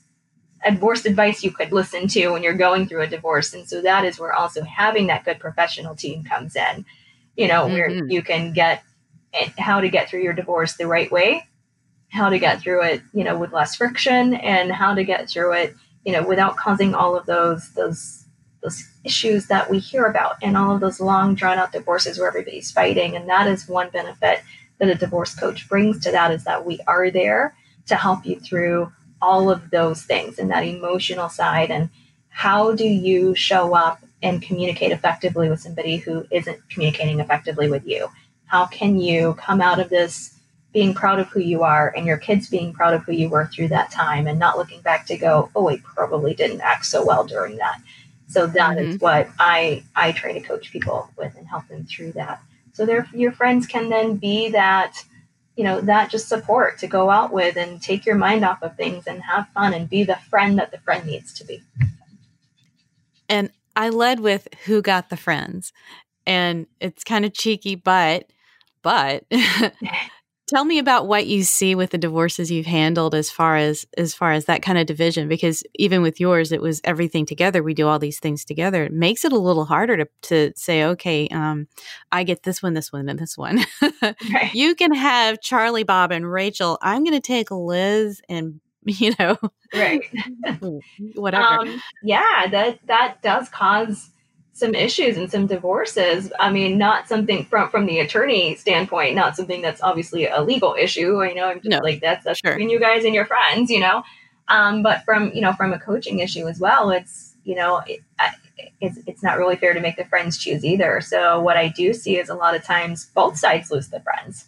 worst 0.80 1.06
advice 1.06 1.44
you 1.44 1.52
could 1.52 1.74
listen 1.74 2.08
to 2.08 2.30
when 2.30 2.44
you're 2.44 2.54
going 2.54 2.88
through 2.88 3.02
a 3.02 3.08
divorce 3.08 3.54
and 3.54 3.68
so 3.68 3.82
that 3.82 4.06
is 4.06 4.20
where 4.20 4.34
also 4.34 4.64
having 4.64 5.08
that 5.08 5.26
good 5.26 5.40
professional 5.40 5.96
team 5.96 6.24
comes 6.24 6.56
in 6.56 6.86
you 7.36 7.48
know 7.48 7.66
mm-hmm. 7.66 7.74
where 7.74 7.90
you 7.90 8.22
can 8.22 8.54
get 8.54 8.84
how 9.58 9.82
to 9.82 9.90
get 9.90 10.10
through 10.10 10.22
your 10.22 10.34
divorce 10.34 10.76
the 10.76 10.88
right 10.88 11.12
way 11.12 11.46
how 12.10 12.30
to 12.30 12.40
get 12.40 12.62
through 12.62 12.84
it 12.84 13.02
you 13.14 13.24
know 13.24 13.38
with 13.38 13.52
less 13.52 13.76
friction 13.76 14.36
and 14.36 14.72
how 14.72 14.94
to 14.94 15.04
get 15.04 15.30
through 15.30 15.52
it 15.54 15.76
you 16.06 16.12
know 16.12 16.26
without 16.26 16.58
causing 16.58 16.94
all 16.94 17.16
of 17.16 17.26
those 17.26 17.72
those 17.72 18.26
those 18.62 18.84
issues 19.04 19.48
that 19.48 19.70
we 19.70 19.80
hear 19.80 20.06
about 20.06 20.36
and 20.42 20.56
all 20.56 20.74
of 20.76 20.82
those 20.82 21.00
long 21.00 21.36
drawn 21.36 21.58
out 21.58 21.72
divorces 21.72 22.18
where 22.18 22.28
everybody's 22.28 22.72
fighting 22.72 23.16
and 23.16 23.28
that 23.28 23.48
is 23.48 23.68
one 23.68 23.90
benefit 23.90 24.42
that 24.80 24.90
a 24.90 24.96
divorce 24.96 25.36
coach 25.36 25.68
brings 25.68 26.00
to 26.00 26.12
that 26.12 26.32
is 26.32 26.44
that 26.46 26.66
we 26.66 26.80
are 26.88 27.12
there 27.12 27.56
to 27.86 27.96
help 27.96 28.26
you 28.26 28.40
through 28.40 28.92
all 29.22 29.50
of 29.50 29.70
those 29.70 30.04
things 30.04 30.40
and 30.40 30.50
that 30.50 30.64
emotional 30.64 31.30
side 31.30 31.72
and 31.72 31.90
how 32.34 32.74
do 32.74 32.86
you 32.86 33.36
show 33.36 33.76
up 33.76 34.04
and 34.24 34.42
communicate 34.42 34.92
effectively 34.92 35.50
with 35.50 35.62
somebody 35.62 35.98
who 35.98 36.26
isn't 36.32 36.58
communicating 36.70 37.20
effectively 37.20 37.70
with 37.70 37.86
you? 37.86 38.08
How 38.46 38.66
can 38.66 39.00
you 39.00 39.36
come 39.36 39.62
out 39.62 39.80
of 39.80 39.90
this 39.90 40.33
being 40.74 40.94
proud 40.94 41.20
of 41.20 41.28
who 41.28 41.40
you 41.40 41.64
are 41.64 41.94
and 41.96 42.06
your 42.06 42.18
kids 42.18 42.50
being 42.50 42.74
proud 42.74 42.96
of 42.96 43.04
who 43.04 43.14
you 43.14 43.30
were 43.30 43.46
through 43.46 43.68
that 43.68 43.92
time 43.92 44.26
and 44.26 44.40
not 44.40 44.58
looking 44.58 44.82
back 44.82 45.06
to 45.06 45.16
go 45.16 45.50
oh 45.56 45.70
i 45.70 45.78
probably 45.78 46.34
didn't 46.34 46.62
act 46.62 46.86
so 46.86 47.06
well 47.06 47.24
during 47.24 47.58
that. 47.58 47.80
So 48.28 48.48
that 48.48 48.78
mm-hmm. 48.78 48.92
is 48.92 49.00
what 49.00 49.30
i 49.40 49.84
i 49.96 50.12
try 50.12 50.34
to 50.34 50.42
coach 50.42 50.72
people 50.72 51.10
with 51.18 51.38
and 51.38 51.48
help 51.48 51.68
them 51.68 51.86
through 51.86 52.14
that. 52.14 52.42
So 52.74 52.86
their 52.86 53.08
your 53.14 53.32
friends 53.32 53.68
can 53.68 53.90
then 53.90 54.18
be 54.18 54.50
that 54.50 55.04
you 55.56 55.64
know 55.64 55.80
that 55.82 56.10
just 56.10 56.28
support 56.28 56.80
to 56.80 56.88
go 56.88 57.12
out 57.12 57.32
with 57.32 57.56
and 57.56 57.80
take 57.80 58.06
your 58.06 58.16
mind 58.16 58.44
off 58.44 58.64
of 58.64 58.76
things 58.76 59.06
and 59.06 59.22
have 59.22 59.48
fun 59.54 59.74
and 59.74 59.88
be 59.88 60.04
the 60.04 60.18
friend 60.30 60.58
that 60.58 60.72
the 60.72 60.80
friend 60.80 61.06
needs 61.06 61.34
to 61.36 61.46
be. 61.46 61.62
And 63.30 63.52
i 63.76 63.90
led 63.90 64.20
with 64.20 64.48
who 64.66 64.82
got 64.82 65.10
the 65.10 65.18
friends. 65.18 65.72
And 66.26 66.68
it's 66.80 67.04
kind 67.04 67.26
of 67.26 67.34
cheeky 67.34 67.76
but 67.76 68.32
but 68.82 69.26
tell 70.54 70.66
me 70.66 70.78
about 70.78 71.08
what 71.08 71.26
you 71.26 71.44
see 71.44 71.74
with 71.74 71.90
the 71.90 71.98
divorces 71.98 72.52
you've 72.52 72.66
handled 72.66 73.16
as 73.16 73.32
far 73.32 73.56
as 73.56 73.86
as 73.98 74.14
far 74.14 74.32
as 74.34 74.46
that 74.46 74.62
kind 74.62 74.78
of 74.78 74.86
division 74.86 75.28
because 75.28 75.64
even 75.76 76.02
with 76.02 76.20
yours 76.20 76.52
it 76.52 76.62
was 76.62 76.80
everything 76.84 77.26
together. 77.26 77.64
We 77.64 77.74
do 77.74 77.88
all 77.88 78.00
these 78.00 78.20
things 78.20 78.46
together. 78.46 78.84
It 78.84 78.94
makes 78.94 79.26
it 79.26 79.32
a 79.32 79.38
little 79.38 79.66
harder 79.66 79.98
to, 79.98 80.08
to 80.24 80.54
say 80.56 80.84
okay 80.84 81.28
um, 81.30 81.68
i 82.12 82.24
get 82.24 82.44
this 82.44 82.62
one 82.62 82.74
this 82.74 82.92
one 82.92 83.10
and 83.10 83.20
this 83.20 83.38
one. 83.38 83.66
Right. 84.34 84.54
you 84.54 84.76
can 84.76 84.94
have 84.94 85.42
charlie 85.42 85.84
bob 85.84 86.12
and 86.12 86.30
rachel. 86.30 86.78
I'm 86.82 87.04
going 87.04 87.16
to 87.16 87.26
take 87.26 87.50
liz 87.52 88.22
and 88.30 88.60
you 88.86 89.14
know 89.20 89.38
right. 89.74 90.04
whatever. 91.16 91.62
Um, 91.62 91.82
yeah 92.04 92.48
that 92.52 92.80
that 92.88 93.22
does 93.22 93.50
cause 93.50 94.12
some 94.54 94.76
issues 94.76 95.18
and 95.18 95.30
some 95.30 95.48
divorces. 95.48 96.32
I 96.40 96.52
mean, 96.52 96.78
not 96.78 97.08
something 97.08 97.46
from 97.46 97.70
from 97.70 97.88
the 97.88 98.00
attorney 98.00 98.56
standpoint, 98.56 99.16
not 99.16 99.36
something 99.36 99.62
that's 99.62 99.82
obviously 99.82 100.28
a 100.28 100.42
legal 100.42 100.76
issue. 100.80 101.22
I 101.24 101.34
know 101.34 101.48
I'm 101.48 101.58
just 101.58 101.70
no, 101.70 101.80
like 101.80 102.00
that's 102.00 102.24
that's 102.24 102.40
sure. 102.40 102.52
between 102.54 102.70
you 102.70 102.80
guys 102.80 103.04
and 103.04 103.16
your 103.16 103.26
friends, 103.26 103.70
you 103.70 103.80
know. 103.80 104.04
Um, 104.48 104.84
but 104.84 105.04
from 105.04 105.32
you 105.34 105.42
know 105.42 105.54
from 105.54 105.74
a 105.74 105.80
coaching 105.80 106.20
issue 106.20 106.48
as 106.48 106.60
well, 106.60 106.92
it's 106.92 107.36
you 107.44 107.56
know 107.56 107.82
it, 107.88 108.02
it's 108.80 109.00
it's 109.08 109.24
not 109.24 109.40
really 109.40 109.56
fair 109.56 109.74
to 109.74 109.80
make 109.80 109.96
the 109.96 110.06
friends 110.06 110.38
choose 110.38 110.64
either. 110.64 111.02
So 111.02 111.42
what 111.42 111.58
I 111.58 111.70
do 111.70 111.94
see 111.94 112.18
is 112.18 112.30
a 112.30 112.36
lot 112.36 112.56
of 112.56 112.64
times 112.64 113.08
both 113.16 113.38
sides 113.38 113.72
lose 113.72 113.90
the 113.90 114.02
friends, 114.02 114.46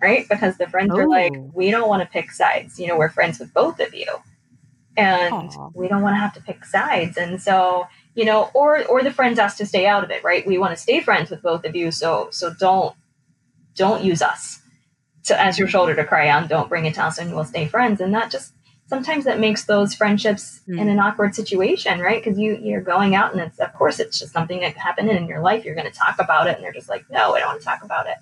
right? 0.00 0.28
Because 0.28 0.58
the 0.58 0.68
friends 0.68 0.90
oh. 0.92 0.98
are 0.98 1.08
like, 1.08 1.32
oh. 1.34 1.50
we 1.54 1.70
don't 1.70 1.88
want 1.88 2.02
to 2.02 2.08
pick 2.08 2.32
sides. 2.32 2.78
You 2.78 2.86
know, 2.88 2.98
we're 2.98 3.08
friends 3.08 3.38
with 3.38 3.54
both 3.54 3.80
of 3.80 3.94
you, 3.94 4.12
and 4.94 5.50
Aww. 5.50 5.72
we 5.74 5.88
don't 5.88 6.02
want 6.02 6.16
to 6.16 6.20
have 6.20 6.34
to 6.34 6.42
pick 6.42 6.66
sides, 6.66 7.16
and 7.16 7.40
so 7.40 7.86
you 8.18 8.24
know, 8.24 8.50
or 8.52 8.84
or 8.86 9.04
the 9.04 9.12
friends 9.12 9.38
ask 9.38 9.58
to 9.58 9.64
stay 9.64 9.86
out 9.86 10.02
of 10.02 10.10
it, 10.10 10.24
right? 10.24 10.44
We 10.44 10.58
want 10.58 10.72
to 10.72 10.82
stay 10.82 10.98
friends 10.98 11.30
with 11.30 11.40
both 11.40 11.64
of 11.64 11.76
you, 11.76 11.92
so 11.92 12.26
so 12.32 12.52
don't 12.58 12.96
don't 13.76 14.02
use 14.02 14.22
us 14.22 14.60
to 15.26 15.40
as 15.40 15.56
your 15.56 15.68
shoulder 15.68 15.94
to 15.94 16.04
cry 16.04 16.28
on. 16.28 16.48
Don't 16.48 16.68
bring 16.68 16.84
it 16.84 16.94
to 16.94 17.04
us, 17.04 17.18
and 17.18 17.32
we'll 17.32 17.44
stay 17.44 17.68
friends. 17.68 18.00
And 18.00 18.12
that 18.14 18.32
just 18.32 18.54
sometimes 18.88 19.24
that 19.24 19.38
makes 19.38 19.66
those 19.66 19.94
friendships 19.94 20.62
mm. 20.68 20.80
in 20.80 20.88
an 20.88 20.98
awkward 20.98 21.36
situation, 21.36 22.00
right? 22.00 22.20
Because 22.20 22.40
you 22.40 22.58
you're 22.60 22.80
going 22.80 23.14
out, 23.14 23.30
and 23.30 23.40
it's 23.40 23.60
of 23.60 23.72
course 23.74 24.00
it's 24.00 24.18
just 24.18 24.32
something 24.32 24.58
that 24.62 24.76
happened 24.76 25.10
in 25.10 25.28
your 25.28 25.40
life. 25.40 25.64
You're 25.64 25.76
going 25.76 25.90
to 25.90 25.96
talk 25.96 26.16
about 26.18 26.48
it, 26.48 26.56
and 26.56 26.64
they're 26.64 26.72
just 26.72 26.88
like, 26.88 27.08
no, 27.08 27.36
I 27.36 27.38
don't 27.38 27.50
want 27.50 27.60
to 27.60 27.64
talk 27.64 27.84
about 27.84 28.08
it. 28.08 28.16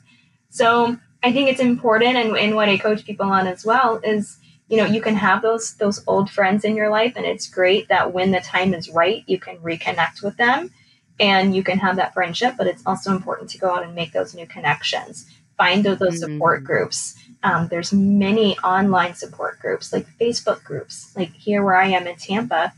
So 0.51 0.99
I 1.23 1.33
think 1.33 1.49
it's 1.49 1.61
important, 1.61 2.17
and, 2.17 2.37
and 2.37 2.55
what 2.55 2.69
I 2.69 2.77
coach 2.77 3.07
people 3.07 3.31
on 3.33 3.47
as 3.47 3.65
well 3.65 3.99
is 4.05 4.37
you 4.69 4.77
know 4.77 4.85
you 4.85 5.01
can 5.01 5.15
have 5.15 5.43
those 5.43 5.75
those 5.75 6.03
old 6.07 6.31
friends 6.31 6.65
in 6.65 6.77
your 6.77 6.91
life 6.91 7.13
and 7.17 7.25
it's 7.25 7.49
great 7.49 7.89
that 7.89 8.13
when 8.13 8.33
the 8.33 8.41
time 8.41 8.75
is 8.75 8.89
right 8.91 9.25
you 9.27 9.39
can 9.39 9.57
reconnect 9.59 10.23
with 10.23 10.37
them 10.37 10.71
and 11.19 11.55
you 11.55 11.63
can 11.63 11.79
have 11.79 11.97
that 11.97 12.15
friendship 12.15 12.55
but 12.59 12.67
it's 12.67 12.83
also 12.85 13.11
important 13.13 13.51
to 13.51 13.59
go 13.59 13.71
out 13.71 13.83
and 13.83 13.95
make 13.95 14.13
those 14.13 14.35
new 14.35 14.47
connections. 14.47 15.27
Find 15.57 15.85
those, 15.85 15.99
those 15.99 16.21
mm-hmm. 16.21 16.35
support 16.35 16.65
groups. 16.65 17.15
Um, 17.43 17.69
there's 17.69 17.93
many 17.93 18.59
online 18.59 19.15
support 19.15 19.59
groups 19.61 19.93
like 19.93 20.07
facebook 20.19 20.63
groups 20.65 21.13
like 21.17 21.33
here 21.33 21.63
where 21.63 21.77
i 21.77 21.87
am 21.87 22.07
in 22.07 22.17
tampa. 22.17 22.73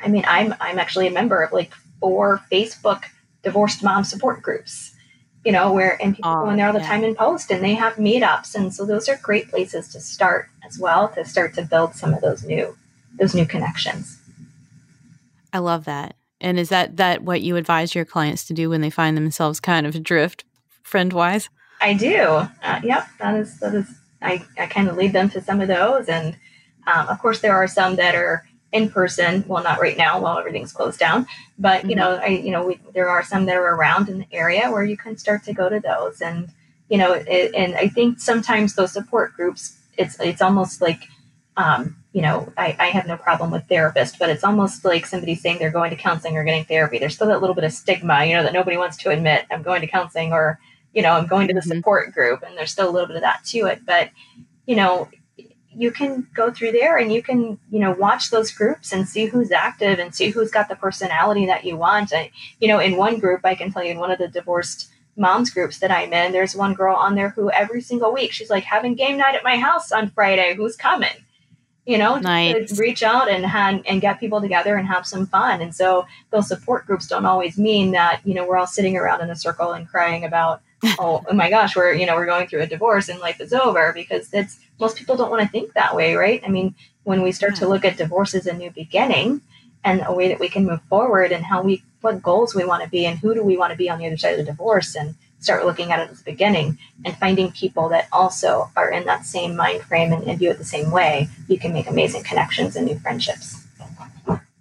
I 0.00 0.08
mean 0.08 0.24
i'm 0.26 0.54
i'm 0.60 0.78
actually 0.78 1.06
a 1.06 1.12
member 1.12 1.42
of 1.42 1.52
like 1.52 1.72
four 2.00 2.40
facebook 2.52 3.04
divorced 3.42 3.82
mom 3.82 4.04
support 4.04 4.42
groups 4.42 4.93
you 5.44 5.52
know, 5.52 5.72
where 5.72 6.00
and 6.02 6.16
people 6.16 6.30
oh, 6.30 6.44
go 6.44 6.50
in 6.50 6.56
there 6.56 6.66
all 6.66 6.72
the 6.72 6.80
yeah. 6.80 6.88
time 6.88 7.04
and 7.04 7.16
post 7.16 7.50
and 7.50 7.62
they 7.62 7.74
have 7.74 7.94
meetups. 7.94 8.54
And 8.54 8.72
so 8.72 8.84
those 8.86 9.08
are 9.08 9.16
great 9.22 9.48
places 9.48 9.88
to 9.88 10.00
start 10.00 10.48
as 10.66 10.78
well 10.78 11.08
to 11.10 11.24
start 11.24 11.54
to 11.54 11.62
build 11.62 11.94
some 11.94 12.14
of 12.14 12.20
those 12.20 12.44
new 12.44 12.76
those 13.18 13.34
new 13.34 13.46
connections. 13.46 14.18
I 15.52 15.58
love 15.58 15.84
that. 15.84 16.16
And 16.40 16.58
is 16.58 16.68
that 16.70 16.96
that 16.96 17.22
what 17.22 17.42
you 17.42 17.56
advise 17.56 17.94
your 17.94 18.04
clients 18.04 18.44
to 18.46 18.54
do 18.54 18.70
when 18.70 18.80
they 18.80 18.90
find 18.90 19.16
themselves 19.16 19.60
kind 19.60 19.86
of 19.86 19.94
adrift 19.94 20.44
friend 20.82 21.12
wise? 21.12 21.48
I 21.80 21.94
do. 21.94 22.48
Uh, 22.62 22.80
yep, 22.82 23.06
that 23.18 23.36
is 23.36 23.58
that 23.60 23.74
is 23.74 23.86
I, 24.22 24.44
I 24.58 24.66
kind 24.66 24.88
of 24.88 24.96
lead 24.96 25.12
them 25.12 25.28
to 25.30 25.40
some 25.40 25.60
of 25.60 25.68
those 25.68 26.08
and 26.08 26.36
um, 26.86 27.08
of 27.08 27.18
course 27.18 27.40
there 27.40 27.54
are 27.54 27.68
some 27.68 27.96
that 27.96 28.14
are 28.14 28.46
in 28.74 28.90
person. 28.90 29.44
Well, 29.46 29.62
not 29.62 29.80
right 29.80 29.96
now 29.96 30.20
while 30.20 30.36
everything's 30.36 30.72
closed 30.72 30.98
down, 30.98 31.26
but 31.58 31.80
mm-hmm. 31.80 31.90
you 31.90 31.96
know, 31.96 32.16
I 32.16 32.26
you 32.26 32.50
know 32.50 32.66
we, 32.66 32.80
there 32.92 33.08
are 33.08 33.22
some 33.22 33.46
that 33.46 33.56
are 33.56 33.74
around 33.74 34.10
in 34.10 34.18
the 34.18 34.26
area 34.32 34.70
where 34.70 34.84
you 34.84 34.98
can 34.98 35.16
start 35.16 35.44
to 35.44 35.54
go 35.54 35.70
to 35.70 35.80
those, 35.80 36.20
and 36.20 36.50
you 36.90 36.98
know, 36.98 37.12
it, 37.12 37.54
and 37.54 37.76
I 37.76 37.88
think 37.88 38.20
sometimes 38.20 38.74
those 38.74 38.92
support 38.92 39.34
groups, 39.34 39.78
it's 39.96 40.20
it's 40.20 40.42
almost 40.42 40.82
like. 40.82 41.04
Um, 41.56 42.02
you 42.12 42.20
know, 42.20 42.52
I, 42.56 42.76
I 42.80 42.86
have 42.86 43.06
no 43.06 43.16
problem 43.16 43.52
with 43.52 43.68
therapists, 43.68 44.18
but 44.18 44.28
it's 44.28 44.42
almost 44.42 44.84
like 44.84 45.06
somebody 45.06 45.36
saying 45.36 45.58
they're 45.58 45.70
going 45.70 45.90
to 45.90 45.96
counseling 45.96 46.36
or 46.36 46.42
getting 46.42 46.64
therapy. 46.64 46.98
There's 46.98 47.14
still 47.14 47.28
that 47.28 47.40
little 47.40 47.54
bit 47.54 47.62
of 47.62 47.72
stigma, 47.72 48.24
you 48.24 48.34
know, 48.34 48.42
that 48.42 48.52
nobody 48.52 48.76
wants 48.76 48.96
to 48.98 49.10
admit 49.10 49.46
I'm 49.52 49.62
going 49.62 49.80
to 49.80 49.86
counseling 49.86 50.32
or, 50.32 50.58
you 50.92 51.00
know, 51.02 51.12
I'm 51.12 51.28
going 51.28 51.46
to 51.46 51.54
the 51.54 51.60
mm-hmm. 51.60 51.70
support 51.70 52.12
group. 52.12 52.42
And 52.42 52.56
there's 52.56 52.72
still 52.72 52.88
a 52.88 52.90
little 52.90 53.06
bit 53.06 53.14
of 53.14 53.22
that 53.22 53.44
to 53.46 53.66
it. 53.66 53.86
But, 53.86 54.10
you 54.66 54.74
know, 54.74 55.08
you 55.76 55.90
can 55.90 56.26
go 56.34 56.50
through 56.50 56.72
there 56.72 56.96
and 56.96 57.12
you 57.12 57.22
can 57.22 57.58
you 57.70 57.78
know 57.78 57.92
watch 57.92 58.30
those 58.30 58.50
groups 58.50 58.92
and 58.92 59.08
see 59.08 59.26
who's 59.26 59.50
active 59.50 59.98
and 59.98 60.14
see 60.14 60.30
who's 60.30 60.50
got 60.50 60.68
the 60.68 60.76
personality 60.76 61.46
that 61.46 61.64
you 61.64 61.76
want. 61.76 62.12
I, 62.12 62.30
you 62.60 62.68
know 62.68 62.78
in 62.78 62.96
one 62.96 63.18
group 63.18 63.40
i 63.44 63.54
can 63.54 63.72
tell 63.72 63.84
you 63.84 63.90
in 63.90 63.98
one 63.98 64.10
of 64.10 64.18
the 64.18 64.28
divorced 64.28 64.90
moms 65.16 65.50
groups 65.50 65.78
that 65.78 65.90
i'm 65.90 66.12
in 66.12 66.32
there's 66.32 66.56
one 66.56 66.74
girl 66.74 66.96
on 66.96 67.14
there 67.14 67.30
who 67.30 67.50
every 67.50 67.80
single 67.80 68.12
week 68.12 68.32
she's 68.32 68.50
like 68.50 68.64
having 68.64 68.94
game 68.94 69.16
night 69.16 69.34
at 69.34 69.44
my 69.44 69.56
house 69.56 69.92
on 69.92 70.10
friday 70.10 70.54
who's 70.54 70.76
coming? 70.76 71.24
You 71.86 71.98
know 71.98 72.16
nice. 72.16 72.78
reach 72.78 73.02
out 73.02 73.28
and 73.28 73.44
and, 73.44 73.86
and 73.86 74.00
get 74.00 74.18
people 74.18 74.40
together 74.40 74.76
and 74.76 74.88
have 74.88 75.06
some 75.06 75.26
fun. 75.26 75.60
And 75.60 75.74
so 75.74 76.06
those 76.30 76.48
support 76.48 76.86
groups 76.86 77.06
don't 77.06 77.26
always 77.26 77.58
mean 77.58 77.90
that 77.90 78.22
you 78.24 78.32
know 78.32 78.46
we're 78.46 78.56
all 78.56 78.66
sitting 78.66 78.96
around 78.96 79.20
in 79.20 79.28
a 79.28 79.36
circle 79.36 79.72
and 79.72 79.86
crying 79.86 80.24
about 80.24 80.62
oh, 80.98 81.22
oh 81.28 81.34
my 81.34 81.50
gosh 81.50 81.76
we're 81.76 81.92
you 81.92 82.06
know 82.06 82.14
we're 82.14 82.26
going 82.26 82.46
through 82.46 82.62
a 82.62 82.66
divorce 82.66 83.10
and 83.10 83.20
life 83.20 83.38
is 83.38 83.52
over 83.52 83.92
because 83.92 84.32
it's 84.32 84.60
most 84.78 84.96
people 84.96 85.16
don't 85.16 85.30
want 85.30 85.42
to 85.42 85.48
think 85.48 85.72
that 85.72 85.94
way, 85.94 86.14
right? 86.14 86.42
I 86.44 86.48
mean, 86.48 86.74
when 87.04 87.22
we 87.22 87.32
start 87.32 87.56
to 87.56 87.68
look 87.68 87.84
at 87.84 87.96
divorce 87.96 88.34
as 88.34 88.46
a 88.46 88.52
new 88.52 88.70
beginning 88.70 89.42
and 89.84 90.02
a 90.06 90.12
way 90.12 90.28
that 90.28 90.40
we 90.40 90.48
can 90.48 90.66
move 90.66 90.80
forward 90.88 91.32
and 91.32 91.44
how 91.44 91.62
we, 91.62 91.82
what 92.00 92.22
goals 92.22 92.54
we 92.54 92.64
want 92.64 92.82
to 92.82 92.88
be 92.88 93.06
and 93.06 93.18
who 93.18 93.34
do 93.34 93.42
we 93.42 93.56
want 93.56 93.70
to 93.70 93.76
be 93.76 93.90
on 93.90 93.98
the 93.98 94.06
other 94.06 94.16
side 94.16 94.38
of 94.38 94.44
the 94.44 94.52
divorce 94.52 94.94
and 94.94 95.14
start 95.38 95.66
looking 95.66 95.92
at 95.92 96.00
it 96.00 96.10
as 96.10 96.22
a 96.22 96.24
beginning 96.24 96.78
and 97.04 97.16
finding 97.18 97.52
people 97.52 97.90
that 97.90 98.08
also 98.10 98.70
are 98.76 98.90
in 98.90 99.04
that 99.04 99.26
same 99.26 99.54
mind 99.54 99.82
frame 99.82 100.12
and, 100.12 100.24
and 100.24 100.38
view 100.38 100.50
it 100.50 100.58
the 100.58 100.64
same 100.64 100.90
way, 100.90 101.28
you 101.48 101.58
can 101.58 101.72
make 101.72 101.88
amazing 101.88 102.22
connections 102.22 102.76
and 102.76 102.86
new 102.86 102.98
friendships. 102.98 103.66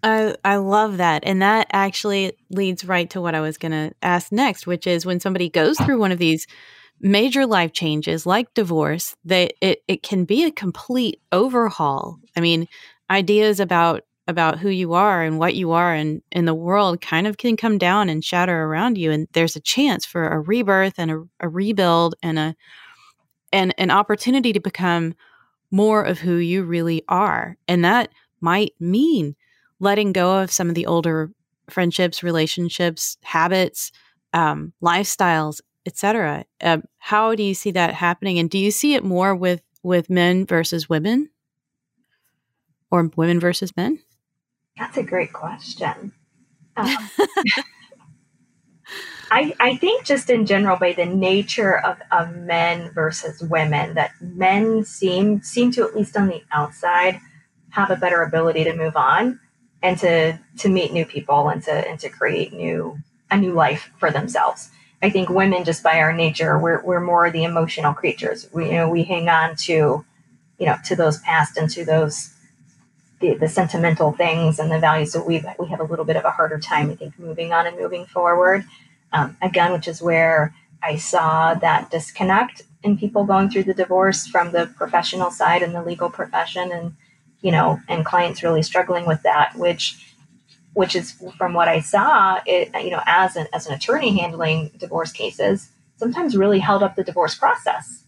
I, 0.03 0.35
I 0.43 0.57
love 0.57 0.97
that. 0.97 1.23
And 1.25 1.41
that 1.41 1.67
actually 1.71 2.33
leads 2.49 2.83
right 2.83 3.09
to 3.11 3.21
what 3.21 3.35
I 3.35 3.39
was 3.39 3.57
going 3.57 3.71
to 3.71 3.95
ask 4.03 4.31
next, 4.33 4.67
which 4.67 4.85
is 4.85 5.05
when 5.05 5.21
somebody 5.21 5.49
goes 5.49 5.79
through 5.79 5.99
one 5.99 6.11
of 6.11 6.19
these 6.19 6.45
major 7.03 7.45
life 7.45 7.73
changes 7.73 8.25
like 8.25 8.53
divorce 8.53 9.15
that 9.25 9.53
it, 9.61 9.83
it 9.87 10.01
can 10.03 10.23
be 10.23 10.45
a 10.45 10.51
complete 10.51 11.21
overhaul. 11.31 12.17
I 12.35 12.39
mean 12.39 12.67
ideas 13.09 13.59
about 13.59 14.03
about 14.29 14.57
who 14.57 14.69
you 14.69 14.93
are 14.93 15.21
and 15.21 15.37
what 15.37 15.53
you 15.53 15.71
are 15.71 15.93
in, 15.93 16.23
in 16.31 16.45
the 16.45 16.53
world 16.53 17.01
kind 17.01 17.27
of 17.27 17.35
can 17.35 17.57
come 17.57 17.77
down 17.77 18.07
and 18.07 18.23
shatter 18.23 18.63
around 18.63 18.97
you 18.97 19.11
and 19.11 19.27
there's 19.33 19.57
a 19.57 19.59
chance 19.59 20.05
for 20.05 20.25
a 20.25 20.39
rebirth 20.39 20.93
and 20.97 21.11
a, 21.11 21.23
a 21.41 21.49
rebuild 21.49 22.15
and 22.23 22.39
a 22.39 22.55
and 23.51 23.75
an 23.77 23.91
opportunity 23.91 24.53
to 24.53 24.61
become 24.61 25.13
more 25.69 26.03
of 26.03 26.19
who 26.19 26.35
you 26.35 26.63
really 26.63 27.03
are. 27.09 27.57
And 27.67 27.83
that 27.83 28.09
might 28.41 28.73
mean 28.79 29.35
letting 29.79 30.13
go 30.13 30.41
of 30.41 30.51
some 30.51 30.69
of 30.69 30.75
the 30.75 30.85
older 30.85 31.31
friendships 31.69 32.23
relationships 32.23 33.17
habits 33.23 33.91
um, 34.33 34.73
lifestyles 34.81 35.59
etc. 35.85 36.45
Uh, 36.61 36.79
how 36.97 37.35
do 37.35 37.43
you 37.43 37.53
see 37.53 37.71
that 37.71 37.93
happening, 37.93 38.39
and 38.39 38.49
do 38.49 38.57
you 38.57 38.71
see 38.71 38.95
it 38.95 39.03
more 39.03 39.35
with 39.35 39.61
with 39.81 40.09
men 40.09 40.45
versus 40.45 40.87
women, 40.89 41.29
or 42.91 43.09
women 43.15 43.39
versus 43.39 43.75
men? 43.75 43.99
That's 44.77 44.97
a 44.97 45.03
great 45.03 45.33
question. 45.33 46.13
Um, 46.75 46.97
I, 49.31 49.55
I 49.59 49.77
think 49.77 50.05
just 50.05 50.29
in 50.29 50.45
general 50.45 50.77
by 50.77 50.93
the 50.93 51.07
nature 51.07 51.79
of, 51.79 51.97
of 52.11 52.35
men 52.35 52.91
versus 52.91 53.41
women 53.41 53.95
that 53.95 54.11
men 54.21 54.85
seem 54.85 55.41
seem 55.41 55.71
to 55.71 55.83
at 55.83 55.95
least 55.95 56.15
on 56.15 56.27
the 56.27 56.43
outside 56.51 57.19
have 57.69 57.89
a 57.89 57.95
better 57.95 58.21
ability 58.21 58.63
to 58.65 58.75
move 58.75 58.95
on 58.95 59.39
and 59.81 59.97
to 59.99 60.39
to 60.59 60.69
meet 60.69 60.93
new 60.93 61.05
people 61.05 61.49
and 61.49 61.63
to 61.63 61.71
and 61.71 61.99
to 62.01 62.09
create 62.09 62.53
new 62.53 62.97
a 63.31 63.37
new 63.37 63.53
life 63.53 63.89
for 63.97 64.11
themselves. 64.11 64.69
I 65.03 65.09
think 65.09 65.29
women 65.29 65.65
just 65.65 65.83
by 65.83 65.99
our 65.99 66.13
nature 66.13 66.57
we're 66.57 66.81
we're 66.83 67.01
more 67.01 67.29
the 67.29 67.43
emotional 67.43 67.93
creatures. 67.93 68.47
We 68.53 68.67
you 68.67 68.73
know 68.73 68.89
we 68.89 69.03
hang 69.03 69.27
on 69.27 69.57
to 69.67 69.73
you 70.57 70.65
know 70.65 70.77
to 70.85 70.95
those 70.95 71.19
past 71.19 71.57
and 71.57 71.69
to 71.71 71.83
those 71.83 72.33
the, 73.19 73.35
the 73.35 73.49
sentimental 73.49 74.13
things 74.13 74.59
and 74.59 74.71
the 74.71 74.79
values 74.79 75.11
that 75.11 75.25
we 75.25 75.43
we 75.59 75.67
have 75.67 75.81
a 75.81 75.83
little 75.83 76.05
bit 76.05 76.15
of 76.15 76.23
a 76.23 76.31
harder 76.31 76.57
time 76.57 76.89
I 76.89 76.95
think 76.95 77.19
moving 77.19 77.51
on 77.51 77.67
and 77.67 77.77
moving 77.77 78.05
forward. 78.05 78.63
Um, 79.11 79.37
again, 79.43 79.73
which 79.73 79.87
is 79.87 80.01
where 80.01 80.55
I 80.81 80.95
saw 80.95 81.53
that 81.53 81.91
disconnect 81.91 82.63
in 82.81 82.97
people 82.97 83.25
going 83.25 83.49
through 83.49 83.63
the 83.63 83.73
divorce 83.73 84.25
from 84.25 84.51
the 84.51 84.67
professional 84.75 85.31
side 85.31 85.63
and 85.63 85.75
the 85.75 85.83
legal 85.83 86.09
profession 86.09 86.71
and 86.71 86.95
you 87.41 87.51
know 87.51 87.79
and 87.89 88.05
clients 88.05 88.41
really 88.41 88.63
struggling 88.63 89.05
with 89.05 89.21
that 89.23 89.53
which 89.57 90.12
which 90.73 90.95
is 90.95 91.13
from 91.37 91.53
what 91.53 91.67
I 91.67 91.79
saw 91.79 92.39
it 92.45 92.69
you 92.83 92.91
know 92.91 93.01
as 93.05 93.35
an 93.35 93.47
as 93.53 93.67
an 93.67 93.73
attorney 93.73 94.17
handling 94.17 94.71
divorce 94.77 95.11
cases 95.11 95.69
sometimes 95.97 96.35
really 96.35 96.59
held 96.59 96.83
up 96.83 96.95
the 96.95 97.03
divorce 97.03 97.35
process. 97.35 97.99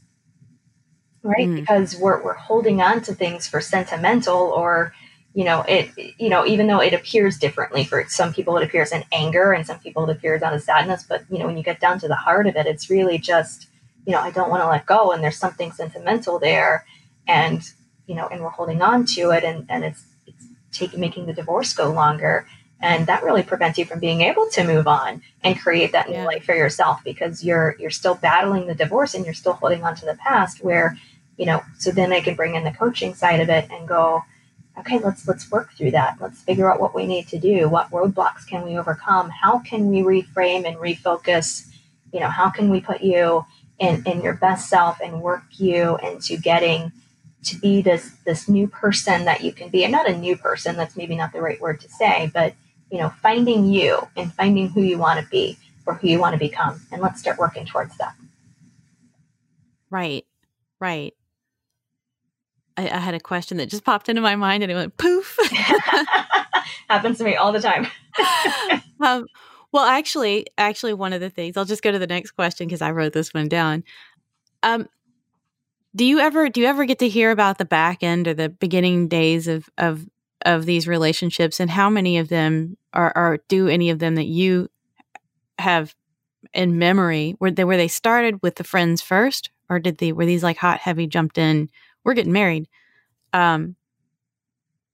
Right? 1.24 1.48
Mm. 1.48 1.56
because 1.56 1.98
we're, 1.98 2.22
we're 2.24 2.36
holding 2.36 2.84
on 2.84 3.02
to 3.02 3.16
things 3.16 3.48
for 3.48 3.60
sentimental 3.60 4.38
or 4.38 4.94
you 5.34 5.44
know 5.44 5.66
it 5.68 5.90
you 6.20 6.30
know 6.30 6.46
even 6.46 6.68
though 6.68 6.80
it 6.80 6.94
appears 6.94 7.40
differently 7.40 7.84
for 7.84 8.06
some 8.08 8.32
people 8.32 8.56
it 8.58 8.64
appears 8.64 8.92
in 8.92 9.04
anger 9.12 9.52
and 9.52 9.66
some 9.66 9.80
people 9.80 10.08
it 10.08 10.16
appears 10.16 10.44
out 10.44 10.54
of 10.54 10.62
sadness. 10.62 11.04
But 11.04 11.24
you 11.32 11.40
know 11.40 11.48
when 11.48 11.58
you 11.58 11.64
get 11.64 11.80
down 11.80 11.98
to 12.00 12.08
the 12.08 12.16
heart 12.16 12.46
of 12.46 12.56
it 12.56 12.68
it's 12.68 12.92
really 12.92 13.18
just 13.18 13.68
you 14.06 14.14
know 14.14 14.20
i 14.20 14.32
don't 14.32 14.50
want 14.50 14.62
to 14.62 14.68
let 14.68 14.86
go 14.86 15.12
and 15.12 15.24
there's 15.24 15.38
something 15.38 15.72
sentimental 15.72 16.40
there 16.40 16.86
and 17.28 17.62
you 18.08 18.16
know 18.16 18.28
and 18.28 18.42
we're 18.42 18.50
holding 18.50 18.82
on 18.82 19.06
to 19.06 19.32
it 19.32 19.44
and 19.44 19.66
and 19.70 19.84
it's 19.84 20.04
it's 20.12 20.15
taking 20.78 21.00
making 21.00 21.26
the 21.26 21.34
divorce 21.34 21.74
go 21.74 21.92
longer. 21.92 22.48
And 22.82 23.08
that 23.08 23.24
really 23.24 23.42
prevents 23.42 23.78
you 23.80 23.86
from 23.86 24.00
being 24.00 24.22
able 24.22 24.48
to 24.52 24.64
move 24.64 24.88
on 24.88 25.22
and 25.44 25.60
create 25.60 25.94
that 25.94 26.10
new 26.10 26.16
yeah. 26.16 26.26
life 26.26 26.44
for 26.44 26.56
yourself 26.56 27.02
because 27.04 27.44
you're 27.44 27.76
you're 27.80 27.90
still 27.90 28.16
battling 28.16 28.68
the 28.68 28.76
divorce 28.76 29.14
and 29.14 29.26
you're 29.26 29.34
still 29.34 29.54
holding 29.54 29.84
on 29.84 29.96
to 29.96 30.06
the 30.06 30.16
past 30.16 30.64
where 30.64 30.98
you 31.38 31.46
know 31.46 31.62
so 31.78 31.90
then 31.90 32.12
i 32.12 32.20
can 32.20 32.36
bring 32.36 32.56
in 32.56 32.64
the 32.64 32.72
coaching 32.72 33.14
side 33.14 33.40
of 33.40 33.50
it 33.50 33.68
and 33.72 33.88
go 33.88 34.22
okay 34.78 35.00
let's 35.00 35.28
let's 35.28 35.50
work 35.52 35.72
through 35.74 35.92
that. 35.92 36.18
Let's 36.20 36.42
figure 36.42 36.72
out 36.72 36.80
what 36.80 36.96
we 36.96 37.06
need 37.06 37.28
to 37.30 37.40
do. 37.40 37.70
What 37.70 37.90
roadblocks 37.92 38.48
can 38.48 38.64
we 38.64 38.78
overcome? 38.78 39.30
How 39.30 39.60
can 39.60 39.90
we 39.90 40.02
reframe 40.02 40.66
and 40.66 40.78
refocus? 40.78 41.70
You 42.12 42.20
know 42.20 42.30
how 42.30 42.50
can 42.50 42.70
we 42.70 42.82
put 42.82 43.02
you 43.02 43.46
in 43.80 44.04
in 44.06 44.22
your 44.22 44.34
best 44.34 44.70
self 44.70 45.00
and 45.02 45.22
work 45.22 45.44
you 45.52 45.98
into 45.98 46.38
getting 46.38 46.92
to 47.46 47.58
be 47.58 47.82
this 47.82 48.12
this 48.26 48.50
new 48.50 48.68
person 48.68 49.26
that 49.26 49.42
you 49.42 49.52
can 49.52 49.70
be 49.70 49.84
and 49.84 49.92
not 49.92 50.10
a 50.10 50.18
new 50.18 50.36
person 50.36 50.76
that's 50.76 50.96
maybe 50.96 51.16
not 51.16 51.32
the 51.32 51.42
right 51.42 51.62
word 51.62 51.80
to 51.80 51.90
say 51.90 52.30
but 52.34 52.54
you 52.92 52.98
know 52.98 53.10
finding 53.22 53.66
you 53.66 54.00
and 54.16 54.34
finding 54.34 54.70
who 54.70 54.82
you 54.82 54.98
want 54.98 55.20
to 55.20 55.30
be 55.30 55.58
or 55.86 55.94
who 55.96 56.08
you 56.08 56.20
want 56.20 56.34
to 56.34 56.40
become 56.40 56.82
and 56.92 57.02
let's 57.02 57.20
start 57.20 57.38
working 57.38 57.66
towards 57.66 57.96
that 57.98 58.16
right 59.90 60.26
right 60.80 61.14
I, 62.78 62.90
I, 62.90 62.98
had 63.00 63.14
a 63.14 63.20
question 63.20 63.58
that 63.58 63.70
just 63.70 63.86
popped 63.86 64.10
into 64.10 64.22
my 64.22 64.36
mind 64.36 64.62
and 64.62 64.72
it 64.72 64.76
went 64.76 64.98
poof. 64.98 65.38
Happens 66.90 67.18
to 67.20 67.24
me 67.24 67.36
all 67.36 67.54
the 67.54 67.62
time. 67.62 67.88
um, 69.00 69.28
well, 69.72 69.86
actually, 69.86 70.48
actually, 70.58 70.94
one 70.94 71.14
of 71.14 71.22
the 71.22 71.30
things 71.30 71.58
I'll 71.58 71.66
just 71.66 71.84
go 71.84 71.92
to 71.92 72.00
the 72.00 72.08
next 72.08 72.32
question 72.32 72.68
because 72.68 72.82
I 72.82 72.92
wrote 72.92 73.14
this 73.14 73.34
one 73.34 73.48
down. 73.48 73.84
Um, 74.64 74.88
do 75.96 76.06
you 76.06 76.20
ever 76.20 76.50
do 76.50 76.62
you 76.62 76.68
ever 76.68 76.86
get 76.86 77.00
to 77.00 77.10
hear 77.10 77.32
about 77.32 77.58
the 77.58 77.66
back 77.66 78.04
end 78.04 78.28
or 78.28 78.34
the 78.34 78.50
beginning 78.50 79.08
days 79.08 79.48
of 79.48 79.70
of 79.78 80.06
of 80.46 80.66
these 80.66 80.88
relationships 80.88 81.60
and 81.60 81.72
how 81.72 81.90
many 81.90 82.18
of 82.18 82.30
them 82.30 82.78
are, 82.94 83.12
are 83.16 83.40
do 83.48 83.68
any 83.68 83.90
of 83.90 84.00
them 84.00 84.16
that 84.16 84.28
you 84.28 84.70
have 85.58 85.96
in 86.54 86.78
memory 86.78 87.36
where 87.40 87.52
they 87.52 87.64
where 87.64 87.78
they 87.78 87.88
started 87.88 88.42
with 88.42 88.56
the 88.56 88.64
friends 88.64 89.02
first 89.02 89.50
or 89.70 89.80
did 89.80 89.98
they 89.98 90.12
were 90.12 90.26
these 90.26 90.44
like 90.44 90.58
hot 90.58 90.80
heavy 90.80 91.08
jumped 91.08 91.38
in 91.38 91.70
we're 92.06 92.14
getting 92.14 92.32
married. 92.32 92.70
Um, 93.34 93.76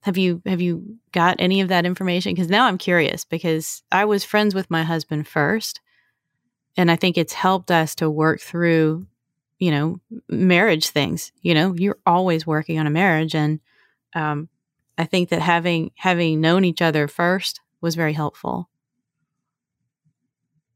have 0.01 0.17
you 0.17 0.41
have 0.47 0.61
you 0.61 0.97
got 1.11 1.35
any 1.37 1.61
of 1.61 1.67
that 1.67 1.85
information? 1.85 2.33
Because 2.33 2.49
now 2.49 2.65
I'm 2.65 2.79
curious 2.79 3.23
because 3.23 3.83
I 3.91 4.05
was 4.05 4.23
friends 4.23 4.55
with 4.55 4.71
my 4.71 4.81
husband 4.83 5.27
first, 5.27 5.79
and 6.75 6.89
I 6.89 6.95
think 6.95 7.17
it's 7.17 7.33
helped 7.33 7.69
us 7.69 7.93
to 7.95 8.09
work 8.09 8.39
through, 8.39 9.05
you 9.61 9.71
know, 9.71 10.01
marriage 10.27 10.89
things. 10.89 11.31
You 11.41 11.53
know, 11.53 11.73
you're 11.75 11.99
always 12.05 12.47
working 12.47 12.79
on 12.79 12.87
a 12.87 12.89
marriage, 12.89 13.35
and 13.35 13.59
um, 14.15 14.49
I 14.97 15.05
think 15.05 15.29
that 15.29 15.41
having 15.41 15.91
having 15.95 16.41
known 16.41 16.65
each 16.65 16.81
other 16.81 17.07
first 17.07 17.61
was 17.79 17.95
very 17.95 18.13
helpful. 18.13 18.69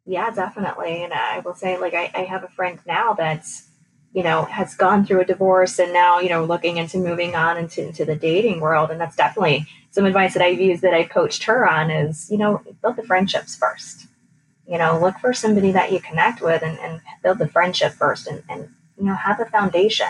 Yeah, 0.05 0.29
definitely. 0.29 1.03
And 1.03 1.13
I 1.13 1.39
will 1.39 1.55
say, 1.55 1.79
like, 1.79 1.95
I, 1.95 2.11
I 2.13 2.19
have 2.25 2.43
a 2.43 2.47
friend 2.47 2.79
now 2.85 3.13
that's 3.13 3.67
you 4.15 4.23
know, 4.23 4.45
has 4.45 4.75
gone 4.75 5.05
through 5.05 5.19
a 5.19 5.25
divorce 5.25 5.77
and 5.77 5.91
now, 5.91 6.19
you 6.19 6.29
know, 6.29 6.45
looking 6.45 6.77
into 6.77 6.97
moving 6.97 7.35
on 7.35 7.57
into, 7.57 7.85
into 7.85 8.05
the 8.05 8.15
dating 8.15 8.61
world. 8.61 8.89
And 8.89 8.99
that's 8.99 9.17
definitely 9.17 9.67
some 9.91 10.05
advice 10.05 10.33
that 10.35 10.41
I've 10.41 10.61
used 10.61 10.81
that 10.83 10.93
I've 10.93 11.09
coached 11.09 11.43
her 11.43 11.69
on 11.69 11.91
is, 11.91 12.31
you 12.31 12.37
know, 12.37 12.61
build 12.81 12.95
the 12.95 13.03
friendships 13.03 13.57
first. 13.57 14.07
You 14.67 14.77
know, 14.77 14.99
look 14.99 15.17
for 15.19 15.33
somebody 15.33 15.71
that 15.71 15.91
you 15.91 15.99
connect 15.99 16.41
with 16.41 16.63
and, 16.63 16.79
and 16.79 17.01
build 17.23 17.37
the 17.37 17.47
friendship 17.47 17.93
first 17.93 18.27
and, 18.27 18.43
and, 18.49 18.69
you 18.97 19.05
know, 19.05 19.15
have 19.15 19.39
a 19.39 19.45
foundation. 19.45 20.07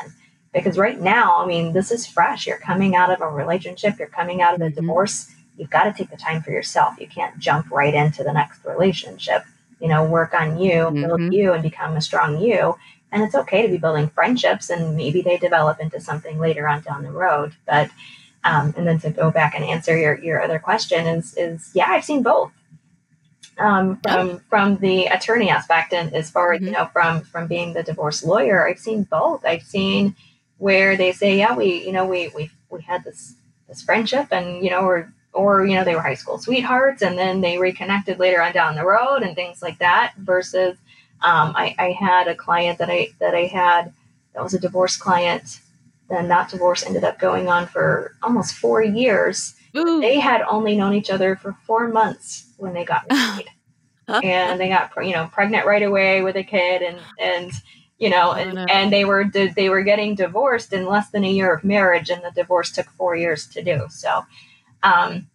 Because 0.54 0.78
right 0.78 1.00
now, 1.00 1.44
I 1.44 1.46
mean, 1.46 1.74
this 1.74 1.92
is 1.92 2.08
fresh. 2.08 2.48
You're 2.48 2.58
coming 2.58 2.96
out 2.96 3.12
of 3.12 3.22
a 3.22 3.28
relationship, 3.28 4.00
you're 4.00 4.08
coming 4.08 4.42
out 4.42 4.56
of 4.56 4.62
a 4.62 4.66
mm-hmm. 4.66 4.76
divorce. 4.76 5.32
You've 5.58 5.70
got 5.70 5.84
to 5.84 5.94
take 5.94 6.10
the 6.10 6.18
time 6.18 6.42
for 6.42 6.52
yourself. 6.52 7.00
You 7.00 7.08
can't 7.08 7.38
jump 7.40 7.72
right 7.72 7.94
into 7.94 8.24
the 8.24 8.34
next 8.34 8.64
relationship. 8.66 9.44
You 9.80 9.90
know, 9.90 10.06
work 10.06 10.34
on 10.34 10.60
you, 10.60 10.72
mm-hmm. 10.72 11.02
build 11.02 11.34
you, 11.34 11.54
and 11.54 11.64
become 11.64 11.96
a 11.96 12.02
strong 12.02 12.40
you 12.40 12.76
and 13.16 13.24
it's 13.24 13.34
okay 13.34 13.62
to 13.62 13.70
be 13.70 13.78
building 13.78 14.10
friendships 14.10 14.70
and 14.70 14.96
maybe 14.96 15.22
they 15.22 15.38
develop 15.38 15.80
into 15.80 16.00
something 16.00 16.38
later 16.38 16.68
on 16.68 16.82
down 16.82 17.04
the 17.04 17.12
road 17.12 17.56
but 17.66 17.90
um, 18.44 18.76
and 18.78 18.86
then 18.86 19.00
to 19.00 19.10
go 19.10 19.32
back 19.32 19.56
and 19.56 19.64
answer 19.64 19.98
your, 19.98 20.20
your 20.20 20.42
other 20.42 20.60
question 20.60 21.08
is 21.08 21.36
is 21.36 21.72
yeah 21.74 21.88
i've 21.90 22.04
seen 22.04 22.22
both 22.22 22.52
um, 23.58 24.00
from 24.04 24.30
oh. 24.30 24.42
from 24.50 24.78
the 24.78 25.06
attorney 25.06 25.50
aspect 25.50 25.94
and 25.94 26.14
as 26.14 26.30
far 26.30 26.54
as 26.54 26.58
mm-hmm. 26.58 26.68
you 26.68 26.74
know 26.74 26.90
from 26.92 27.22
from 27.22 27.48
being 27.48 27.74
the 27.74 27.84
divorce 27.84 28.24
lawyer 28.24 28.68
i've 28.68 28.80
seen 28.80 29.04
both 29.04 29.46
i've 29.46 29.64
seen 29.64 30.16
where 30.58 30.96
they 30.98 31.12
say 31.12 31.38
yeah 31.38 31.56
we 31.56 31.86
you 31.86 31.92
know 31.92 32.06
we 32.06 32.30
we, 32.30 32.50
we 32.70 32.82
had 32.82 33.04
this 33.04 33.36
this 33.68 33.82
friendship 33.82 34.28
and 34.32 34.64
you 34.64 34.70
know 34.70 34.82
or 34.82 35.12
or 35.34 35.66
you 35.66 35.76
know 35.76 35.84
they 35.84 35.96
were 35.96 36.02
high 36.02 36.16
school 36.16 36.38
sweethearts 36.38 37.02
and 37.02 37.18
then 37.18 37.42
they 37.42 37.58
reconnected 37.58 38.20
later 38.20 38.42
on 38.42 38.52
down 38.52 38.76
the 38.76 38.86
road 38.86 39.24
and 39.24 39.36
things 39.36 39.62
like 39.62 39.78
that 39.80 40.14
versus 40.18 40.78
um, 41.22 41.54
I, 41.56 41.76
I 41.80 41.92
had 41.92 42.28
a 42.28 42.36
client 42.36 42.78
that 42.80 42.90
I 42.90 43.10
that 43.20 43.34
I 43.34 43.46
had 43.46 43.94
that 44.34 44.44
was 44.44 44.54
a 44.54 44.60
divorce 44.60 44.98
client. 44.98 45.60
Then 46.10 46.28
that 46.28 46.50
divorce 46.50 46.86
ended 46.86 47.04
up 47.04 47.20
going 47.20 47.48
on 47.48 47.66
for 47.66 48.16
almost 48.22 48.54
four 48.54 48.84
years. 48.84 49.56
Ooh. 49.76 50.02
They 50.02 50.20
had 50.20 50.42
only 50.44 50.76
known 50.76 50.94
each 50.94 51.10
other 51.10 51.36
for 51.36 51.56
four 51.66 51.88
months 51.88 52.45
when 52.58 52.74
they 52.74 52.86
got 52.86 53.08
married, 53.10 53.48
and 54.08 54.60
they 54.60 54.70
got 54.70 54.92
you 54.98 55.14
know 55.14 55.30
pregnant 55.32 55.66
right 55.66 55.84
away 55.84 56.22
with 56.22 56.36
a 56.36 56.44
kid, 56.44 56.82
and 56.82 57.00
and 57.20 57.52
you 57.98 58.10
know, 58.10 58.32
oh, 58.32 58.34
and, 58.34 58.54
no. 58.54 58.66
and 58.66 58.92
they 58.92 59.06
were 59.06 59.26
they 59.56 59.70
were 59.70 59.84
getting 59.84 60.16
divorced 60.16 60.74
in 60.74 60.86
less 60.86 61.10
than 61.12 61.24
a 61.24 61.32
year 61.32 61.54
of 61.54 61.64
marriage, 61.64 62.10
and 62.10 62.24
the 62.24 62.32
divorce 62.32 62.72
took 62.72 62.90
four 62.92 63.16
years 63.16 63.48
to 63.48 63.64
do. 63.64 63.88
So, 63.90 64.26
um, 64.84 65.28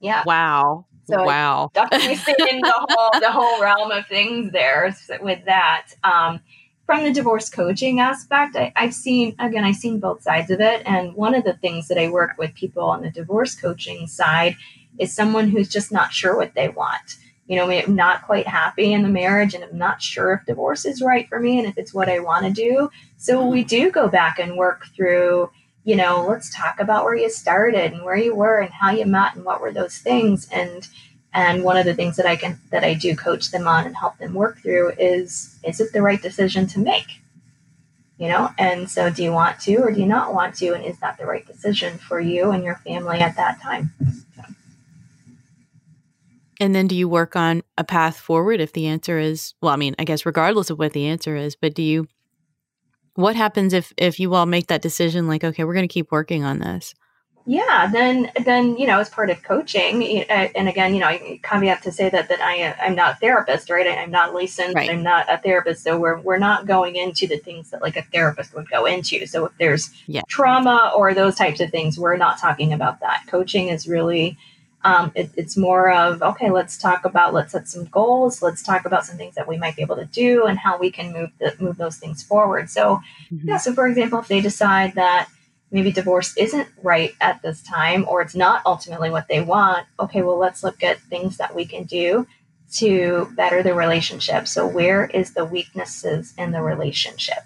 yeah, 0.00 0.22
wow, 0.26 0.86
so 1.08 1.24
wow, 1.24 1.70
definitely 1.74 2.16
seeing 2.16 2.60
the 2.60 2.86
whole 2.88 3.20
the 3.20 3.30
whole 3.30 3.60
realm 3.60 3.90
of 3.90 4.06
things 4.06 4.52
there 4.52 4.94
with 5.20 5.44
that. 5.44 5.88
Um, 6.02 6.40
from 6.84 7.02
the 7.02 7.12
divorce 7.12 7.48
coaching 7.48 7.98
aspect, 7.98 8.54
I, 8.56 8.72
I've 8.76 8.94
seen 8.94 9.34
again, 9.38 9.64
I've 9.64 9.76
seen 9.76 10.00
both 10.00 10.22
sides 10.22 10.50
of 10.50 10.60
it, 10.60 10.82
and 10.86 11.14
one 11.14 11.34
of 11.34 11.44
the 11.44 11.54
things 11.54 11.88
that 11.88 11.98
I 11.98 12.08
work 12.08 12.32
with 12.38 12.54
people 12.54 12.84
on 12.84 13.02
the 13.02 13.10
divorce 13.10 13.54
coaching 13.54 14.06
side 14.06 14.56
is 14.98 15.14
someone 15.14 15.48
who's 15.48 15.68
just 15.68 15.92
not 15.92 16.12
sure 16.12 16.36
what 16.36 16.54
they 16.54 16.68
want. 16.68 17.16
You 17.46 17.56
know, 17.56 17.70
I'm 17.70 17.94
not 17.94 18.22
quite 18.22 18.46
happy 18.46 18.92
in 18.92 19.02
the 19.02 19.08
marriage, 19.08 19.54
and 19.54 19.62
I'm 19.62 19.78
not 19.78 20.02
sure 20.02 20.32
if 20.32 20.46
divorce 20.46 20.84
is 20.84 21.00
right 21.00 21.28
for 21.28 21.38
me 21.38 21.58
and 21.58 21.68
if 21.68 21.78
it's 21.78 21.94
what 21.94 22.08
I 22.08 22.18
want 22.18 22.44
to 22.44 22.52
do. 22.52 22.90
So 23.18 23.38
mm-hmm. 23.38 23.52
we 23.52 23.64
do 23.64 23.90
go 23.90 24.08
back 24.08 24.38
and 24.38 24.56
work 24.56 24.86
through 24.96 25.50
you 25.86 25.94
know, 25.94 26.26
let's 26.28 26.52
talk 26.52 26.80
about 26.80 27.04
where 27.04 27.14
you 27.14 27.30
started 27.30 27.92
and 27.92 28.02
where 28.02 28.16
you 28.16 28.34
were 28.34 28.58
and 28.58 28.72
how 28.72 28.90
you 28.90 29.06
met 29.06 29.36
and 29.36 29.44
what 29.44 29.60
were 29.60 29.72
those 29.72 29.96
things. 29.98 30.48
And 30.50 30.86
and 31.32 31.62
one 31.62 31.76
of 31.76 31.84
the 31.84 31.94
things 31.94 32.16
that 32.16 32.26
I 32.26 32.34
can 32.34 32.58
that 32.70 32.82
I 32.82 32.94
do 32.94 33.14
coach 33.14 33.52
them 33.52 33.68
on 33.68 33.86
and 33.86 33.96
help 33.96 34.18
them 34.18 34.34
work 34.34 34.58
through 34.58 34.94
is 34.98 35.56
is 35.62 35.80
it 35.80 35.92
the 35.92 36.02
right 36.02 36.20
decision 36.20 36.66
to 36.68 36.80
make? 36.80 37.20
You 38.18 38.28
know, 38.28 38.50
and 38.58 38.90
so 38.90 39.10
do 39.10 39.22
you 39.22 39.30
want 39.30 39.60
to 39.60 39.76
or 39.76 39.92
do 39.92 40.00
you 40.00 40.06
not 40.06 40.34
want 40.34 40.56
to? 40.56 40.72
And 40.74 40.84
is 40.84 40.98
that 40.98 41.18
the 41.18 41.26
right 41.26 41.46
decision 41.46 41.98
for 41.98 42.18
you 42.18 42.50
and 42.50 42.64
your 42.64 42.76
family 42.76 43.20
at 43.20 43.36
that 43.36 43.62
time? 43.62 43.92
So. 44.34 44.42
And 46.60 46.74
then 46.74 46.86
do 46.86 46.96
you 46.96 47.08
work 47.08 47.36
on 47.36 47.62
a 47.76 47.84
path 47.84 48.16
forward 48.16 48.60
if 48.60 48.72
the 48.72 48.86
answer 48.86 49.18
is, 49.18 49.54
well, 49.60 49.72
I 49.72 49.76
mean, 49.76 49.94
I 49.98 50.04
guess 50.04 50.26
regardless 50.26 50.70
of 50.70 50.78
what 50.78 50.92
the 50.92 51.06
answer 51.06 51.36
is, 51.36 51.56
but 51.56 51.74
do 51.74 51.82
you, 51.82 52.06
what 53.14 53.36
happens 53.36 53.72
if, 53.72 53.92
if 53.96 54.18
you 54.20 54.34
all 54.34 54.46
make 54.46 54.68
that 54.68 54.82
decision 54.82 55.28
like, 55.28 55.44
okay, 55.44 55.64
we're 55.64 55.74
going 55.74 55.88
to 55.88 55.92
keep 55.92 56.10
working 56.10 56.44
on 56.44 56.58
this? 56.58 56.94
yeah 57.46 57.88
then 57.92 58.30
then 58.44 58.76
you 58.76 58.86
know 58.86 58.98
as 58.98 59.08
part 59.08 59.30
of 59.30 59.42
coaching 59.42 60.24
uh, 60.28 60.48
and 60.54 60.68
again 60.68 60.92
you 60.92 61.00
know 61.00 61.06
i 61.06 61.40
caveat 61.44 61.80
to 61.80 61.92
say 61.92 62.10
that 62.10 62.28
that 62.28 62.40
i 62.40 62.62
uh, 62.62 62.74
i'm 62.82 62.96
not 62.96 63.14
a 63.14 63.16
therapist 63.18 63.70
right 63.70 63.86
i'm 63.86 64.10
not 64.10 64.34
licensed 64.34 64.74
right. 64.74 64.90
i'm 64.90 65.02
not 65.02 65.24
a 65.32 65.38
therapist 65.38 65.82
so 65.82 65.98
we're 65.98 66.20
we're 66.20 66.38
not 66.38 66.66
going 66.66 66.96
into 66.96 67.26
the 67.26 67.38
things 67.38 67.70
that 67.70 67.80
like 67.80 67.96
a 67.96 68.02
therapist 68.02 68.52
would 68.52 68.68
go 68.68 68.84
into 68.84 69.26
so 69.26 69.46
if 69.46 69.52
there's 69.58 69.90
yeah. 70.08 70.22
trauma 70.28 70.92
or 70.94 71.14
those 71.14 71.36
types 71.36 71.60
of 71.60 71.70
things 71.70 71.98
we're 71.98 72.16
not 72.16 72.38
talking 72.38 72.72
about 72.72 72.98
that 73.00 73.22
coaching 73.28 73.68
is 73.68 73.86
really 73.86 74.36
um, 74.86 75.12
it, 75.14 75.30
it's 75.36 75.56
more 75.56 75.90
of 75.90 76.22
okay 76.22 76.50
let's 76.50 76.78
talk 76.78 77.04
about 77.04 77.34
let's 77.34 77.52
set 77.52 77.68
some 77.68 77.84
goals 77.86 78.42
let's 78.42 78.62
talk 78.62 78.84
about 78.84 79.04
some 79.04 79.16
things 79.16 79.34
that 79.34 79.48
we 79.48 79.56
might 79.56 79.76
be 79.76 79.82
able 79.82 79.96
to 79.96 80.06
do 80.06 80.46
and 80.46 80.58
how 80.58 80.78
we 80.78 80.90
can 80.90 81.12
move 81.12 81.30
the, 81.40 81.54
move 81.58 81.76
those 81.76 81.96
things 81.96 82.22
forward 82.22 82.70
so 82.70 83.00
mm-hmm. 83.30 83.48
yeah 83.48 83.56
so 83.56 83.72
for 83.74 83.86
example 83.86 84.18
if 84.18 84.28
they 84.28 84.40
decide 84.40 84.94
that 84.94 85.28
maybe 85.70 85.92
divorce 85.92 86.36
isn't 86.36 86.68
right 86.82 87.12
at 87.20 87.42
this 87.42 87.62
time 87.62 88.06
or 88.08 88.22
it's 88.22 88.34
not 88.34 88.62
ultimately 88.64 89.10
what 89.10 89.28
they 89.28 89.40
want, 89.40 89.86
okay, 89.98 90.22
well, 90.22 90.38
let's 90.38 90.62
look 90.62 90.82
at 90.82 91.00
things 91.00 91.36
that 91.38 91.54
we 91.54 91.66
can 91.66 91.84
do 91.84 92.26
to 92.72 93.28
better 93.36 93.62
the 93.62 93.74
relationship. 93.74 94.48
So, 94.48 94.66
where 94.66 95.06
is 95.06 95.34
the 95.34 95.44
weaknesses 95.44 96.34
in 96.36 96.52
the 96.52 96.62
relationship? 96.62 97.38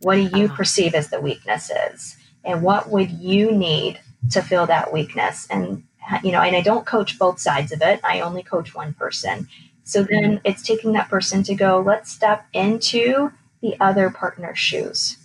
What 0.00 0.16
do 0.16 0.22
you 0.22 0.46
uh-huh. 0.46 0.56
perceive 0.56 0.94
as 0.94 1.10
the 1.10 1.20
weaknesses? 1.20 2.16
And 2.44 2.62
what 2.62 2.90
would 2.90 3.10
you 3.10 3.52
need 3.52 4.00
to 4.30 4.42
fill 4.42 4.66
that 4.66 4.92
weakness? 4.92 5.46
And, 5.50 5.84
you 6.22 6.32
know, 6.32 6.40
and 6.40 6.56
I 6.56 6.60
don't 6.60 6.86
coach 6.86 7.18
both 7.18 7.38
sides 7.38 7.72
of 7.72 7.82
it, 7.82 8.00
I 8.04 8.20
only 8.20 8.42
coach 8.42 8.74
one 8.74 8.94
person. 8.94 9.48
So 9.84 10.02
then 10.02 10.36
mm-hmm. 10.36 10.46
it's 10.46 10.62
taking 10.62 10.92
that 10.92 11.08
person 11.08 11.42
to 11.44 11.54
go, 11.54 11.80
let's 11.80 12.12
step 12.12 12.46
into 12.52 13.32
the 13.62 13.74
other 13.80 14.10
partner's 14.10 14.58
shoes. 14.58 15.16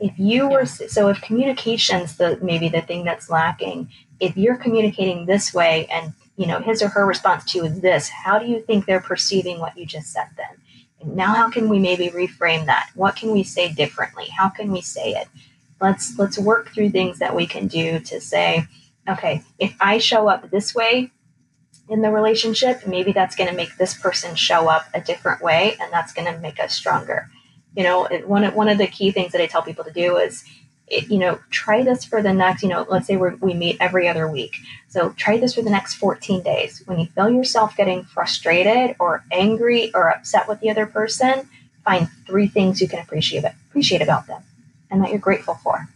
If 0.00 0.18
you 0.18 0.48
were 0.48 0.64
so 0.66 1.08
if 1.08 1.20
communication's 1.20 2.16
the 2.16 2.38
maybe 2.42 2.68
the 2.70 2.80
thing 2.80 3.04
that's 3.04 3.28
lacking 3.28 3.90
if 4.18 4.36
you're 4.36 4.56
communicating 4.56 5.26
this 5.26 5.52
way 5.52 5.86
and 5.90 6.12
you 6.36 6.46
know 6.46 6.60
his 6.60 6.82
or 6.82 6.88
her 6.88 7.06
response 7.06 7.44
to 7.52 7.58
you 7.58 7.64
is 7.64 7.80
this 7.80 8.08
how 8.08 8.38
do 8.38 8.46
you 8.46 8.60
think 8.60 8.86
they're 8.86 9.00
perceiving 9.00 9.58
what 9.58 9.76
you 9.76 9.86
just 9.86 10.12
said 10.12 10.28
then? 10.36 10.56
And 11.00 11.16
now 11.16 11.34
how 11.34 11.50
can 11.50 11.68
we 11.68 11.78
maybe 11.78 12.08
reframe 12.08 12.66
that? 12.66 12.90
What 12.94 13.16
can 13.16 13.30
we 13.30 13.42
say 13.42 13.72
differently? 13.72 14.26
How 14.26 14.48
can 14.48 14.70
we 14.70 14.80
say 14.80 15.12
it? 15.12 15.28
Let's 15.80 16.18
let's 16.18 16.38
work 16.38 16.70
through 16.72 16.90
things 16.90 17.18
that 17.18 17.34
we 17.34 17.46
can 17.46 17.66
do 17.66 18.00
to 18.00 18.20
say 18.20 18.66
okay 19.10 19.42
if 19.58 19.74
i 19.80 19.98
show 19.98 20.28
up 20.28 20.50
this 20.50 20.74
way 20.74 21.10
in 21.88 22.02
the 22.02 22.10
relationship 22.10 22.86
maybe 22.86 23.12
that's 23.12 23.34
going 23.34 23.50
to 23.50 23.56
make 23.56 23.76
this 23.76 23.94
person 23.94 24.34
show 24.34 24.68
up 24.68 24.86
a 24.94 25.00
different 25.00 25.42
way 25.42 25.76
and 25.80 25.92
that's 25.92 26.12
going 26.12 26.32
to 26.32 26.38
make 26.40 26.60
us 26.60 26.74
stronger 26.74 27.28
you 27.76 27.84
know, 27.84 28.08
one 28.26 28.44
of, 28.44 28.54
one 28.54 28.68
of 28.68 28.78
the 28.78 28.86
key 28.86 29.10
things 29.10 29.32
that 29.32 29.40
I 29.40 29.46
tell 29.46 29.62
people 29.62 29.84
to 29.84 29.92
do 29.92 30.16
is, 30.16 30.44
you 30.88 31.18
know, 31.18 31.38
try 31.50 31.84
this 31.84 32.04
for 32.04 32.20
the 32.20 32.32
next, 32.32 32.62
you 32.62 32.68
know, 32.68 32.84
let's 32.88 33.06
say 33.06 33.16
we 33.16 33.30
we 33.36 33.54
meet 33.54 33.76
every 33.78 34.08
other 34.08 34.28
week. 34.28 34.56
So 34.88 35.10
try 35.10 35.38
this 35.38 35.54
for 35.54 35.62
the 35.62 35.70
next 35.70 35.94
14 35.94 36.42
days. 36.42 36.82
When 36.86 36.98
you 36.98 37.06
feel 37.06 37.30
yourself 37.30 37.76
getting 37.76 38.02
frustrated 38.02 38.96
or 38.98 39.24
angry 39.30 39.92
or 39.94 40.10
upset 40.10 40.48
with 40.48 40.58
the 40.60 40.70
other 40.70 40.86
person, 40.86 41.48
find 41.84 42.08
three 42.26 42.48
things 42.48 42.80
you 42.80 42.88
can 42.88 42.98
appreciate 42.98 43.44
appreciate 43.44 44.02
about 44.02 44.26
them 44.26 44.42
and 44.90 45.00
that 45.00 45.10
you're 45.10 45.20
grateful 45.20 45.54
for. 45.54 45.88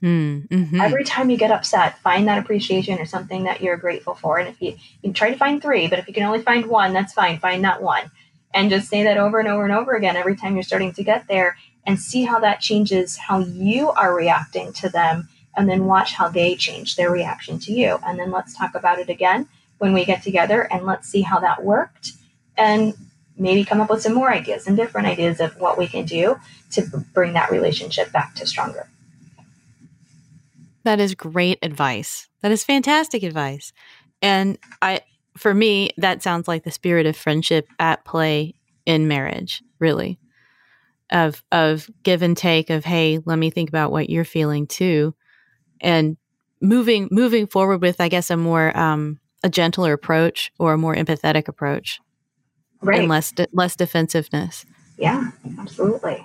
Hmm, 0.00 0.40
mm-hmm. 0.48 0.80
Every 0.80 1.04
time 1.04 1.28
you 1.28 1.36
get 1.36 1.50
upset, 1.50 1.98
find 1.98 2.26
that 2.26 2.38
appreciation 2.38 2.98
or 2.98 3.04
something 3.04 3.44
that 3.44 3.60
you're 3.60 3.76
grateful 3.76 4.14
for. 4.14 4.38
And 4.38 4.48
if 4.48 4.60
you, 4.62 4.76
you 5.02 5.12
try 5.12 5.30
to 5.30 5.36
find 5.36 5.60
three, 5.60 5.88
but 5.88 5.98
if 5.98 6.08
you 6.08 6.14
can 6.14 6.22
only 6.22 6.40
find 6.40 6.66
one, 6.66 6.92
that's 6.94 7.12
fine. 7.12 7.38
Find 7.38 7.62
that 7.64 7.82
one 7.82 8.10
and 8.52 8.70
just 8.70 8.88
say 8.88 9.02
that 9.04 9.16
over 9.16 9.38
and 9.38 9.48
over 9.48 9.64
and 9.64 9.72
over 9.72 9.94
again 9.94 10.16
every 10.16 10.36
time 10.36 10.54
you're 10.54 10.62
starting 10.62 10.92
to 10.92 11.04
get 11.04 11.26
there 11.28 11.56
and 11.86 11.98
see 11.98 12.24
how 12.24 12.38
that 12.40 12.60
changes 12.60 13.16
how 13.16 13.38
you 13.38 13.90
are 13.90 14.14
reacting 14.14 14.72
to 14.72 14.88
them 14.88 15.28
and 15.56 15.68
then 15.68 15.86
watch 15.86 16.12
how 16.12 16.28
they 16.28 16.54
change 16.54 16.96
their 16.96 17.10
reaction 17.10 17.58
to 17.58 17.72
you 17.72 17.98
and 18.06 18.18
then 18.18 18.30
let's 18.30 18.56
talk 18.56 18.74
about 18.74 18.98
it 18.98 19.08
again 19.08 19.48
when 19.78 19.92
we 19.92 20.04
get 20.04 20.22
together 20.22 20.62
and 20.72 20.84
let's 20.84 21.08
see 21.08 21.22
how 21.22 21.38
that 21.38 21.62
worked 21.62 22.12
and 22.56 22.94
maybe 23.36 23.64
come 23.64 23.80
up 23.80 23.88
with 23.88 24.02
some 24.02 24.14
more 24.14 24.30
ideas 24.30 24.66
and 24.66 24.76
different 24.76 25.06
ideas 25.06 25.40
of 25.40 25.58
what 25.58 25.78
we 25.78 25.86
can 25.86 26.04
do 26.04 26.36
to 26.70 26.82
bring 27.14 27.32
that 27.32 27.50
relationship 27.50 28.12
back 28.12 28.34
to 28.34 28.46
stronger 28.46 28.86
that 30.84 31.00
is 31.00 31.14
great 31.14 31.58
advice 31.62 32.28
that 32.42 32.50
is 32.52 32.64
fantastic 32.64 33.22
advice 33.22 33.72
and 34.22 34.58
i 34.82 35.00
for 35.36 35.54
me, 35.54 35.90
that 35.96 36.22
sounds 36.22 36.48
like 36.48 36.64
the 36.64 36.70
spirit 36.70 37.06
of 37.06 37.16
friendship 37.16 37.68
at 37.78 38.04
play 38.04 38.54
in 38.86 39.08
marriage, 39.08 39.62
really. 39.78 40.18
Of 41.10 41.42
of 41.50 41.90
give 42.04 42.22
and 42.22 42.36
take 42.36 42.70
of 42.70 42.84
hey, 42.84 43.18
let 43.24 43.38
me 43.38 43.50
think 43.50 43.68
about 43.68 43.90
what 43.90 44.10
you're 44.10 44.24
feeling 44.24 44.66
too. 44.66 45.14
And 45.80 46.16
moving 46.60 47.08
moving 47.10 47.46
forward 47.48 47.82
with 47.82 48.00
I 48.00 48.08
guess 48.08 48.30
a 48.30 48.36
more 48.36 48.76
um 48.78 49.18
a 49.42 49.48
gentler 49.48 49.92
approach 49.92 50.52
or 50.58 50.74
a 50.74 50.78
more 50.78 50.94
empathetic 50.94 51.48
approach. 51.48 52.00
Right. 52.80 53.00
And 53.00 53.08
less 53.08 53.32
de- 53.32 53.48
less 53.52 53.74
defensiveness. 53.74 54.64
Yeah, 54.98 55.30
absolutely. 55.58 56.24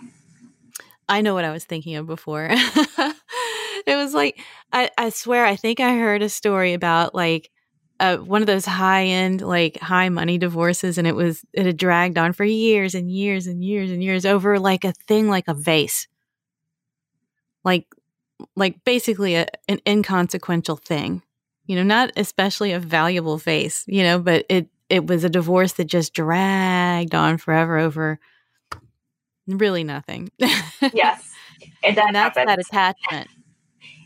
I 1.10 1.22
know 1.22 1.34
what 1.34 1.46
I 1.46 1.52
was 1.52 1.64
thinking 1.66 1.96
of 1.96 2.06
before. 2.06 2.50
it 3.86 3.96
was 3.96 4.14
like 4.14 4.40
I, 4.72 4.90
I 4.98 5.10
swear 5.10 5.46
I 5.46 5.56
think 5.56 5.80
I 5.80 5.96
heard 5.96 6.22
a 6.22 6.30
story 6.30 6.74
about 6.74 7.16
like 7.16 7.50
uh, 8.00 8.18
one 8.18 8.42
of 8.42 8.48
those 8.48 8.66
high 8.66 9.06
end, 9.06 9.42
like 9.42 9.80
high 9.80 10.10
money 10.10 10.38
divorces, 10.38 10.98
and 10.98 11.08
it 11.08 11.16
was 11.16 11.46
it 11.54 11.66
had 11.66 11.78
dragged 11.78 12.18
on 12.18 12.34
for 12.34 12.44
years 12.44 12.94
and 12.94 13.12
years 13.12 13.48
and 13.48 13.64
years 13.64 13.90
and 13.92 14.04
years 14.04 14.26
over 14.26 14.60
like 14.60 14.84
a 14.84 14.92
thing 14.92 15.30
like 15.30 15.48
a 15.48 15.54
vase, 15.54 16.08
like 17.64 17.88
like 18.56 18.84
basically 18.84 19.36
a, 19.36 19.48
an 19.70 19.80
inconsequential 19.88 20.76
thing, 20.76 21.22
you 21.68 21.76
know, 21.76 21.84
not 21.84 22.12
especially 22.18 22.74
a 22.74 22.80
valuable 22.80 23.38
vase, 23.38 23.86
you 23.88 24.04
know, 24.04 24.20
but 24.20 24.46
it 24.50 24.68
it 24.90 25.08
was 25.08 25.24
a 25.24 25.30
divorce 25.30 25.74
that 25.74 25.86
just 25.86 26.14
dragged 26.14 27.16
on 27.16 27.38
forever 27.38 27.78
over 27.78 28.20
really 29.48 29.86
nothing. 29.86 30.30
yes, 30.94 31.32
and, 31.82 31.96
that 31.96 32.08
and 32.08 32.16
that's 32.16 32.38
happens. 32.38 32.48
that 32.48 32.60
attachment 32.60 33.30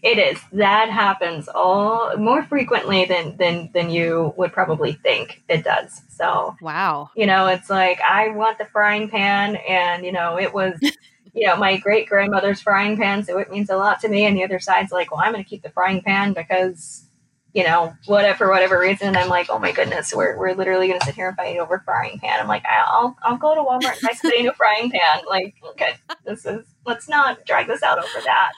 it 0.01 0.17
is. 0.17 0.39
That 0.53 0.89
happens 0.89 1.47
all 1.47 2.15
more 2.17 2.43
frequently 2.43 3.05
than 3.05 3.38
than 3.38 3.69
than 3.73 3.89
you 3.89 4.33
would 4.38 4.53
probably 4.53 4.93
think 4.93 5.41
it 5.49 5.63
does. 5.63 6.01
So 6.09 6.55
wow, 6.62 7.09
you 7.15 7.25
know, 7.25 7.47
it's 7.47 7.69
like 7.69 7.99
I 8.01 8.29
want 8.29 8.57
the 8.57 8.65
frying 8.65 9.09
pan, 9.09 9.57
and 9.57 10.05
you 10.05 10.12
know, 10.12 10.39
it 10.39 10.53
was. 10.53 10.79
you 11.33 11.45
know, 11.45 11.55
my 11.55 11.77
great 11.77 12.09
grandmother's 12.09 12.59
frying 12.59 12.97
pan, 12.97 13.23
so 13.23 13.38
it 13.38 13.51
means 13.51 13.69
a 13.69 13.77
lot 13.77 14.01
to 14.01 14.09
me. 14.09 14.25
And 14.25 14.35
the 14.35 14.43
other 14.43 14.59
side's 14.59 14.91
like, 14.91 15.12
well, 15.12 15.21
I'm 15.23 15.31
going 15.31 15.43
to 15.43 15.49
keep 15.49 15.62
the 15.62 15.69
frying 15.69 16.01
pan 16.01 16.33
because, 16.33 17.05
you 17.53 17.63
know, 17.63 17.93
whatever 18.07 18.35
for 18.35 18.49
whatever 18.49 18.79
reason. 18.79 19.15
I'm 19.15 19.29
like, 19.29 19.47
oh 19.49 19.59
my 19.59 19.71
goodness, 19.71 20.12
we're, 20.12 20.38
we're 20.39 20.53
literally 20.53 20.88
going 20.88 20.99
to 20.99 21.05
sit 21.05 21.13
here 21.13 21.27
and 21.27 21.38
fight 21.38 21.57
over 21.57 21.83
frying 21.85 22.19
pan. 22.19 22.39
I'm 22.39 22.47
like, 22.47 22.65
I'll 22.65 23.15
I'll 23.23 23.38
go 23.38 23.53
to 23.53 23.62
Walmart 23.62 24.01
and 24.01 24.19
buy 24.23 24.31
a 24.39 24.41
new 24.41 24.53
frying 24.53 24.89
pan. 24.89 25.21
Like, 25.29 25.53
okay, 25.69 25.93
this 26.25 26.45
is 26.45 26.65
let's 26.85 27.07
not 27.07 27.45
drag 27.45 27.67
this 27.67 27.83
out 27.83 27.99
over 27.99 28.25
that. 28.25 28.51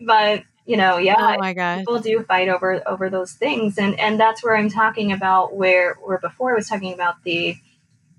But 0.00 0.42
you 0.66 0.76
know 0.76 0.98
yeah 0.98 1.14
oh 1.18 1.38
my 1.38 1.52
god 1.52 1.78
people 1.78 1.98
do 1.98 2.22
fight 2.24 2.48
over 2.48 2.82
over 2.86 3.10
those 3.10 3.32
things. 3.32 3.78
And 3.78 3.98
and 3.98 4.20
that's 4.20 4.42
where 4.44 4.56
i'm 4.56 4.68
talking 4.68 5.12
about 5.12 5.56
where 5.56 5.94
where 6.02 6.18
before 6.18 6.52
i 6.52 6.54
was 6.54 6.68
talking 6.68 6.92
about 6.92 7.22
the 7.24 7.56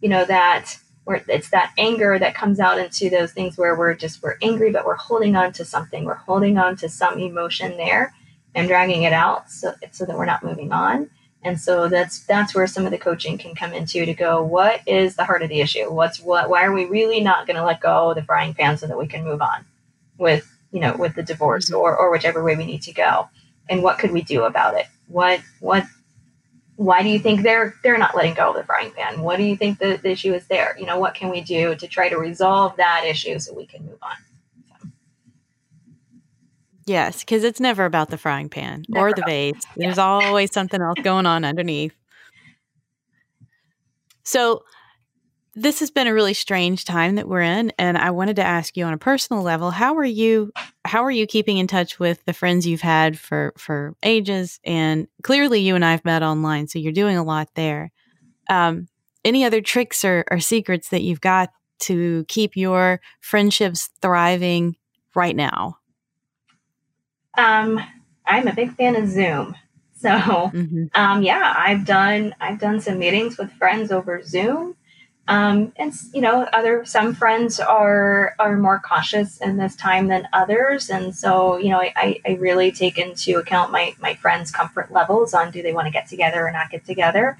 you 0.02 0.10
know 0.10 0.26
that 0.26 0.78
where 1.04 1.24
it's 1.28 1.50
that 1.50 1.74
anger 1.78 2.20
that 2.20 2.36
comes 2.36 2.60
out 2.60 2.78
into 2.78 3.10
those 3.10 3.32
things 3.32 3.58
where 3.58 3.78
we're 3.78 3.94
just 3.94 4.22
we're 4.22 4.38
angry 4.42 4.72
but 4.72 4.86
we're 4.86 4.96
holding 4.96 5.36
on 5.36 5.52
to 5.54 5.66
something. 5.66 6.06
We're 6.06 6.16
holding 6.16 6.58
on 6.58 6.76
to 6.78 6.90
some 6.90 7.20
emotion 7.20 7.78
there 7.78 8.14
and 8.54 8.68
dragging 8.68 9.04
it 9.04 9.14
out 9.14 9.50
so 9.50 9.74
so 9.92 10.06
that 10.06 10.18
we're 10.18 10.26
not 10.26 10.44
moving 10.44 10.72
on. 10.72 11.10
And 11.44 11.60
so 11.60 11.88
that's 11.88 12.24
that's 12.26 12.54
where 12.54 12.68
some 12.68 12.86
of 12.86 12.92
the 12.92 13.00
coaching 13.00 13.38
can 13.38 13.56
come 13.56 13.74
into 13.74 14.06
to 14.06 14.14
go 14.14 14.44
what 14.44 14.82
is 14.86 15.16
the 15.16 15.26
heart 15.26 15.42
of 15.42 15.50
the 15.50 15.62
issue? 15.62 15.92
What's 15.92 16.20
what 16.20 16.50
why 16.50 16.64
are 16.66 16.74
we 16.74 16.86
really 16.86 17.22
not 17.22 17.48
going 17.48 17.58
to 17.58 17.66
let 17.66 17.82
go 17.82 18.12
of 18.12 18.16
the 18.16 18.24
frying 18.24 18.54
pan 18.54 18.78
so 18.78 18.88
that 18.88 18.98
we 18.98 19.08
can 19.08 19.24
move 19.24 19.42
on 19.42 19.66
with 20.18 20.51
you 20.72 20.80
know, 20.80 20.96
with 20.98 21.16
the 21.16 21.24
divorce 21.24 21.70
mm-hmm. 21.70 21.80
or, 21.80 21.96
or 21.96 22.12
whichever 22.12 22.44
way 22.44 22.56
we 22.56 22.66
need 22.66 22.82
to 22.84 22.94
go. 22.94 23.30
And 23.70 23.84
what 23.84 24.00
could 24.00 24.12
we 24.12 24.22
do 24.22 24.44
about 24.44 24.76
it? 24.76 24.88
What, 25.08 25.42
what, 25.60 25.86
why 26.76 27.04
do 27.04 27.10
you 27.10 27.20
think 27.20 27.44
they're, 27.44 27.76
they're 27.84 27.98
not 27.98 28.16
letting 28.16 28.34
go 28.34 28.50
of 28.50 28.56
the 28.56 28.64
frying 28.64 28.92
pan? 28.92 29.22
What 29.22 29.38
do 29.38 29.44
you 29.44 29.56
think 29.56 29.80
the, 29.80 30.00
the 30.02 30.12
issue 30.12 30.34
is 30.34 30.48
there? 30.48 30.76
You 30.80 30.86
know, 30.86 31.00
what 31.00 31.14
can 31.14 31.30
we 31.30 31.42
do 31.42 31.76
to 31.76 31.88
try 31.88 32.10
to 32.10 32.18
resolve 32.18 32.76
that 32.78 33.06
issue 33.06 33.40
so 33.40 33.54
we 33.54 33.66
can 33.66 33.86
move 33.86 34.00
on? 34.02 34.16
Yes, 36.88 37.20
because 37.20 37.44
it's 37.44 37.60
never 37.60 37.86
about 37.86 38.10
the 38.10 38.18
frying 38.18 38.50
pan 38.50 38.84
never 38.90 39.10
or 39.10 39.14
the 39.14 39.24
vase. 39.26 39.62
There's 39.78 39.98
yeah. 39.98 40.04
always 40.04 40.52
something 40.52 40.82
else 40.82 41.00
going 41.04 41.26
on 41.26 41.46
underneath. 41.46 41.94
So, 44.24 44.64
this 45.54 45.82
has 45.82 45.92
been 45.92 46.08
a 46.08 46.14
really 46.14 46.34
strange 46.34 46.86
time 46.86 47.16
that 47.16 47.28
we're 47.28 47.42
in 47.42 47.72
and 47.78 47.98
i 47.98 48.10
wanted 48.10 48.36
to 48.38 48.44
ask 48.44 48.78
you 48.78 48.86
on 48.86 48.94
a 48.94 48.98
personal 48.98 49.44
level 49.44 49.72
how 49.72 49.96
are 49.96 50.06
you 50.06 50.52
how 50.86 51.04
are 51.04 51.12
you 51.12 51.28
keeping 51.28 51.58
in 51.58 51.68
touch 51.68 52.00
with 52.00 52.24
the 52.26 52.34
friends 52.34 52.66
you've 52.66 52.82
had 52.82 53.20
for 53.20 53.54
for 53.58 53.94
ages 54.04 54.60
and 54.64 55.08
clearly 55.24 55.60
you 55.60 55.76
and 55.76 55.84
i've 55.84 56.06
met 56.06 56.24
online 56.24 56.68
so 56.68 56.80
you're 56.80 56.92
doing 56.94 57.18
a 57.18 57.24
lot 57.24 57.50
there 57.56 57.92
um, 58.50 58.88
any 59.24 59.46
other 59.46 59.62
tricks 59.62 60.04
or, 60.04 60.26
or 60.30 60.40
secrets 60.40 60.90
that 60.90 61.02
you've 61.02 61.22
got 61.22 61.52
to 61.80 62.26
keep 62.28 62.56
your 62.56 63.00
friendships 63.20 63.90
thriving 64.02 64.76
right 65.16 65.36
now? 65.36 65.78
Um, 67.38 67.80
I'm 68.26 68.48
a 68.48 68.54
big 68.54 68.76
fan 68.76 68.96
of 68.96 69.08
Zoom. 69.08 69.56
So, 69.98 70.10
mm-hmm. 70.10 70.86
um, 70.96 71.22
yeah, 71.22 71.54
I've 71.56 71.86
done 71.86 72.34
I've 72.42 72.60
done 72.60 72.82
some 72.82 72.98
meetings 72.98 73.38
with 73.38 73.52
friends 73.54 73.92
over 73.92 74.24
Zoom. 74.24 74.76
Um, 75.32 75.72
and 75.78 75.94
you 76.13 76.22
know, 76.22 76.44
other 76.54 76.86
some 76.86 77.15
friends 77.15 77.60
are 77.60 78.36
are 78.38 78.58
more 78.58 78.80
cautious 78.80 79.39
in 79.39 79.58
this 79.58 79.76
time 79.76 80.08
than 80.08 80.28
others, 80.34 80.89
and 80.89 81.15
so 81.15 81.58
you 81.58 81.70
know, 81.70 81.80
I, 81.80 82.20
I 82.26 82.32
really 82.39 82.72
take 82.72 82.98
into 82.98 83.39
account 83.39 83.72
my 83.72 83.94
my 84.00 84.13
friends' 84.15 84.52
comfort 84.52 84.91
levels 84.91 85.34
on 85.34 85.52
do 85.52 85.62
they 85.62 85.74
want 85.74 85.88
to 85.88 85.91
get 85.91 86.08
together 86.08 86.46
or 86.46 86.52
not 86.52 86.70
get 86.70 86.86
together. 86.86 87.38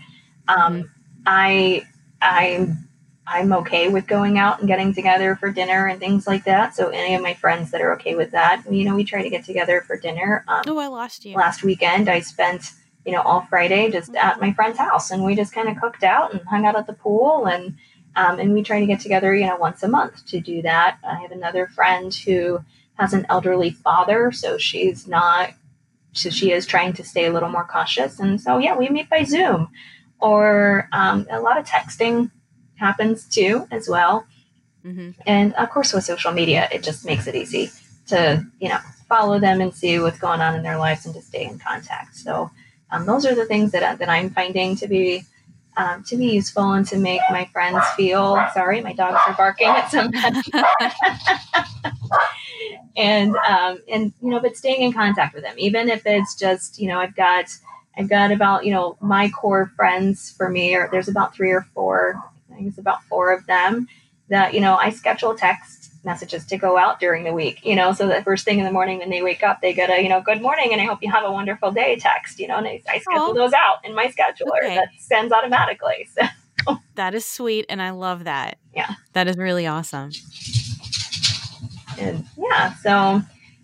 Um. 0.48 0.90
I 1.26 1.86
I'm 2.22 2.90
I'm 3.28 3.54
okay 3.54 3.88
with 3.90 4.08
going 4.08 4.38
out 4.38 4.60
and 4.60 4.68
getting 4.68 4.94
together 4.94 5.36
for 5.36 5.52
dinner 5.52 5.88
and 5.88 6.00
things 6.00 6.28
like 6.28 6.44
that. 6.46 6.76
So 6.76 6.90
any 6.90 7.16
of 7.16 7.22
my 7.22 7.34
friends 7.36 7.72
that 7.72 7.82
are 7.82 7.94
okay 7.94 8.16
with 8.16 8.32
that, 8.32 8.64
you 8.70 8.84
know, 8.84 8.96
we 8.96 9.04
try 9.04 9.22
to 9.22 9.30
get 9.30 9.46
together 9.46 9.82
for 9.82 9.96
dinner. 9.98 10.44
Um, 10.48 10.64
oh, 10.68 10.78
I 10.80 10.88
lost 10.88 11.24
you. 11.26 11.36
Last 11.36 11.64
weekend, 11.64 12.10
I 12.10 12.22
spent 12.22 12.72
you 13.06 13.12
know 13.12 13.22
all 13.22 13.42
Friday 13.50 13.90
just 13.92 14.16
at 14.16 14.40
my 14.40 14.54
friend's 14.54 14.78
house, 14.78 15.12
and 15.12 15.24
we 15.24 15.36
just 15.36 15.54
kind 15.54 15.70
of 15.70 15.78
cooked 15.78 16.04
out 16.04 16.34
and 16.34 16.42
hung 16.42 16.66
out 16.66 16.76
at 16.76 16.88
the 16.88 16.94
pool, 16.94 17.46
and 17.46 17.76
um, 18.16 18.40
and 18.40 18.54
we 18.54 18.64
try 18.64 18.80
to 18.80 18.86
get 18.86 19.00
together, 19.00 19.34
you 19.34 19.46
know, 19.46 19.56
once 19.56 19.84
a 19.84 19.88
month 19.88 20.26
to 20.28 20.40
do 20.40 20.62
that. 20.62 20.98
I 21.08 21.16
have 21.16 21.32
another 21.32 21.68
friend 21.68 22.14
who 22.14 22.60
has 22.96 23.14
an 23.14 23.26
elderly 23.30 23.72
father, 23.72 24.32
so 24.32 24.58
she's 24.58 25.08
not. 25.08 25.54
So 26.14 26.30
she 26.30 26.52
is 26.52 26.66
trying 26.66 26.92
to 26.94 27.06
stay 27.06 27.26
a 27.26 27.32
little 27.32 27.50
more 27.50 27.64
cautious, 27.64 28.20
and 28.20 28.40
so 28.40 28.58
yeah, 28.58 28.76
we 28.76 28.90
meet 28.90 29.10
by 29.10 29.24
Zoom 29.24 29.70
or 30.22 30.88
um, 30.92 31.28
a 31.30 31.42
lot 31.42 31.58
of 31.58 31.66
texting 31.66 32.32
happens 32.76 33.28
too 33.28 33.68
as 33.72 33.90
well. 33.90 34.26
Mm-hmm. 34.86 35.12
And 35.26 35.54
of 35.56 35.70
course, 35.70 35.94
with 35.94 36.04
social 36.04 36.32
media, 36.32 36.70
it 36.72 36.84
just 36.84 37.06
makes 37.06 37.28
it 37.28 37.36
easy 37.36 37.70
to 38.08 38.46
you 38.60 38.70
know 38.70 38.80
follow 39.10 39.40
them 39.40 39.62
and 39.62 39.74
see 39.74 40.00
what's 40.00 40.20
going 40.20 40.42
on 40.42 40.56
in 40.56 40.64
their 40.64 40.78
lives 40.78 41.06
and 41.06 41.14
to 41.16 41.22
stay 41.22 41.46
in 41.46 41.60
contact. 41.60 42.16
So 42.16 42.50
um, 42.92 43.06
those 43.06 43.26
are 43.26 43.36
the 43.36 43.46
things 43.46 43.72
that 43.72 44.00
that 44.00 44.10
I'm 44.10 44.30
finding 44.30 44.76
to 44.78 44.88
be 44.88 45.24
um, 45.78 46.04
to 46.06 46.18
be 46.18 46.28
useful 46.28 46.74
and 46.74 46.86
to 46.88 46.98
make 46.98 47.22
my 47.30 47.46
friends 47.46 47.84
feel. 47.96 48.44
Sorry, 48.54 48.82
my 48.82 48.94
dogs 48.94 49.20
are 49.28 49.36
barking 49.36 49.68
at 49.68 49.90
somebody. 49.90 50.42
and 52.98 53.36
um, 53.38 53.80
and 53.88 54.14
you 54.22 54.30
know, 54.30 54.40
but 54.40 54.58
staying 54.58 54.82
in 54.82 54.94
contact 54.94 55.34
with 55.34 55.44
them, 55.44 55.56
even 55.58 55.90
if 55.90 56.06
it's 56.06 56.36
just 56.36 56.80
you 56.80 56.88
know, 56.88 57.00
I've 57.00 57.16
got 57.16 57.46
I've 57.98 58.10
got 58.10 58.32
about 58.32 58.66
you 58.66 58.72
know 58.72 58.98
my 59.02 59.30
core 59.30 59.72
friends 59.76 60.32
for 60.32 60.50
me, 60.50 60.76
or 60.76 60.90
there's 60.92 61.08
about 61.08 61.34
three 61.34 61.52
or 61.52 61.66
four 61.74 62.22
I 62.52 62.56
think 62.56 62.68
it's 62.68 62.78
about 62.78 63.04
four 63.04 63.32
of 63.32 63.46
them 63.46 63.88
that, 64.30 64.54
you 64.54 64.62
know, 64.62 64.76
I 64.76 64.90
schedule 64.90 65.36
text 65.36 65.81
messages 66.04 66.46
to 66.48 66.58
go 66.58 66.78
out 66.78 67.00
during 67.00 67.24
the 67.24 67.34
week, 67.34 67.64
you 67.64 67.76
know, 67.76 67.94
so 67.94 68.08
that 68.08 68.24
first 68.24 68.46
thing 68.46 68.60
in 68.60 68.66
the 68.66 68.72
morning 68.72 69.00
when 69.00 69.10
they 69.10 69.22
wake 69.22 69.44
up, 69.44 69.62
they 69.62 69.74
get 69.74 69.90
a, 69.90 70.02
you 70.02 70.10
know, 70.10 70.22
good 70.22 70.42
morning 70.42 70.70
and 70.72 70.82
I 70.82 70.86
hope 70.86 71.00
you 71.02 71.12
have 71.12 71.24
a 71.24 71.32
wonderful 71.32 71.72
day 71.72 71.96
text, 71.98 72.40
you 72.40 72.48
know, 72.48 72.58
and 72.58 72.68
I, 72.68 72.82
I 72.90 73.00
schedule 73.00 73.30
oh. 73.30 73.34
those 73.34 73.54
out 73.54 73.84
in 73.84 73.94
my 73.94 74.08
scheduler 74.08 74.64
okay. 74.64 74.76
that 74.76 74.90
sends 74.98 75.32
automatically. 75.32 76.08
So 76.68 76.78
that 76.94 77.16
is 77.16 77.26
sweet. 77.26 77.66
And 77.70 77.82
I 77.82 77.90
love 77.90 78.26
that. 78.26 78.60
Yeah. 78.76 78.94
That 79.14 79.28
is 79.28 79.36
really 79.36 79.66
awesome. 79.66 80.12
And 81.98 82.24
yeah, 82.38 82.76
so, 82.76 83.24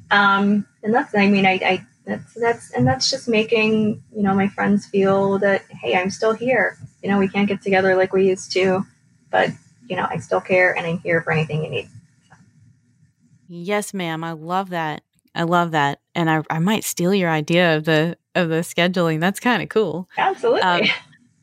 um, 0.10 0.66
and 0.82 0.96
that's, 0.96 1.14
I 1.14 1.28
mean, 1.28 1.46
I, 1.46 1.60
I, 1.64 1.86
that's, 2.08 2.34
that's, 2.34 2.72
and 2.72 2.88
that's 2.88 3.12
just 3.12 3.28
making, 3.28 4.02
you 4.16 4.24
know, 4.24 4.34
my 4.34 4.48
friends 4.48 4.88
feel 4.88 5.38
that, 5.40 5.64
Hey, 5.70 5.96
I'm 5.96 6.10
still 6.10 6.34
here 6.34 6.80
you 7.02 7.10
know, 7.10 7.20
we 7.20 7.28
can't 7.28 7.48
get 7.48 7.62
together 7.62 7.96
like 7.96 8.14
we 8.14 8.28
used 8.28 8.52
to, 8.52 8.86
but, 9.32 9.50
you 9.88 9.96
know, 9.96 10.08
I 10.10 10.18
still 10.18 10.42
care 10.42 10.76
and 10.76 10.86
I'm 10.86 11.00
here 11.00 11.22
for 11.22 11.32
anything 11.32 11.64
you 11.64 11.70
need. 11.70 11.90
Yes, 13.48 13.94
ma'am. 13.94 14.24
I 14.24 14.32
love 14.34 14.70
that. 14.70 15.04
I 15.34 15.44
love 15.44 15.72
that. 15.72 16.00
And 16.16 16.30
I, 16.30 16.44
I 16.50 16.60
might 16.60 16.84
steal 16.84 17.14
your 17.14 17.30
idea 17.30 17.78
of 17.78 17.86
the 17.86 18.18
of 18.36 18.50
the 18.50 18.58
scheduling. 18.58 19.20
That's 19.20 19.40
kind 19.40 19.62
of 19.62 19.70
cool. 19.70 20.10
Absolutely. 20.18 20.62
Um, 20.62 20.82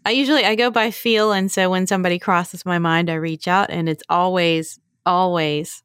I 0.05 0.11
usually 0.11 0.45
I 0.45 0.55
go 0.55 0.71
by 0.71 0.91
feel 0.91 1.33
and 1.33 1.51
so 1.51 1.71
when 1.71 1.87
somebody 1.87 2.19
crosses 2.19 2.67
my 2.67 2.79
mind 2.79 3.09
I 3.09 3.15
reach 3.15 3.49
out 3.49 3.71
and 3.71 3.89
it's 3.89 4.03
always 4.09 4.79
always 5.07 5.83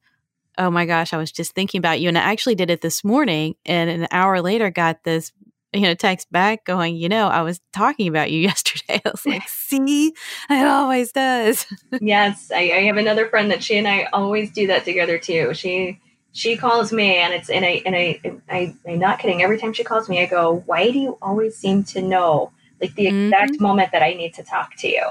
oh 0.58 0.70
my 0.70 0.86
gosh, 0.86 1.14
I 1.14 1.18
was 1.18 1.32
just 1.32 1.54
thinking 1.54 1.80
about 1.80 2.02
you 2.02 2.10
and 2.10 2.18
I 2.18 2.22
actually 2.22 2.56
did 2.56 2.70
it 2.70 2.82
this 2.82 3.04
morning 3.04 3.56
and 3.66 3.90
an 3.90 4.08
hour 4.12 4.42
later 4.42 4.70
got 4.70 5.04
this 5.04 5.32
you 5.74 5.82
know, 5.82 5.94
text 5.94 6.32
back 6.32 6.66
going, 6.66 6.96
you 6.96 7.10
know, 7.10 7.28
I 7.28 7.42
was 7.42 7.62
talking 7.74 8.08
about 8.08 8.32
you 8.32 8.40
yesterday. 8.42 9.02
I 9.06 9.10
was 9.10 9.26
like, 9.26 9.44
see, 9.48 10.14
it 10.50 10.68
always 10.68 11.12
does. 11.12 11.66
yes. 12.02 12.52
I, 12.54 12.72
I, 12.72 12.84
have 12.86 12.98
another 12.98 13.28
friend 13.28 13.52
that 13.52 13.64
she 13.64 13.78
and 13.78 13.88
I 13.88 14.08
always 14.12 14.52
do 14.52 14.68
that 14.68 14.86
together 14.86 15.18
too. 15.18 15.54
She, 15.54 16.00
she 16.40 16.56
calls 16.56 16.94
me 16.94 17.18
and 17.18 17.34
it's, 17.34 17.50
and 17.50 17.66
I, 17.66 17.82
and 17.86 17.94
I, 17.94 18.22
I, 18.50 18.74
I'm 18.88 19.00
not 19.00 19.20
kidding. 19.20 19.42
Every 19.44 19.58
time 19.58 19.74
she 19.74 19.84
calls 19.84 20.08
me, 20.08 20.22
I 20.22 20.26
go, 20.26 20.64
why 20.66 20.90
do 20.90 20.98
you 20.98 21.18
always 21.22 21.58
seem 21.58 21.84
to 21.86 22.02
know 22.02 22.54
like 22.80 22.96
the 22.96 23.08
exact 23.08 23.54
mm-hmm. 23.54 23.64
moment 23.64 23.92
that 23.92 24.02
I 24.02 24.14
need 24.14 24.36
to 24.36 24.44
talk 24.44 24.78
to 24.78 24.88
you? 24.88 25.04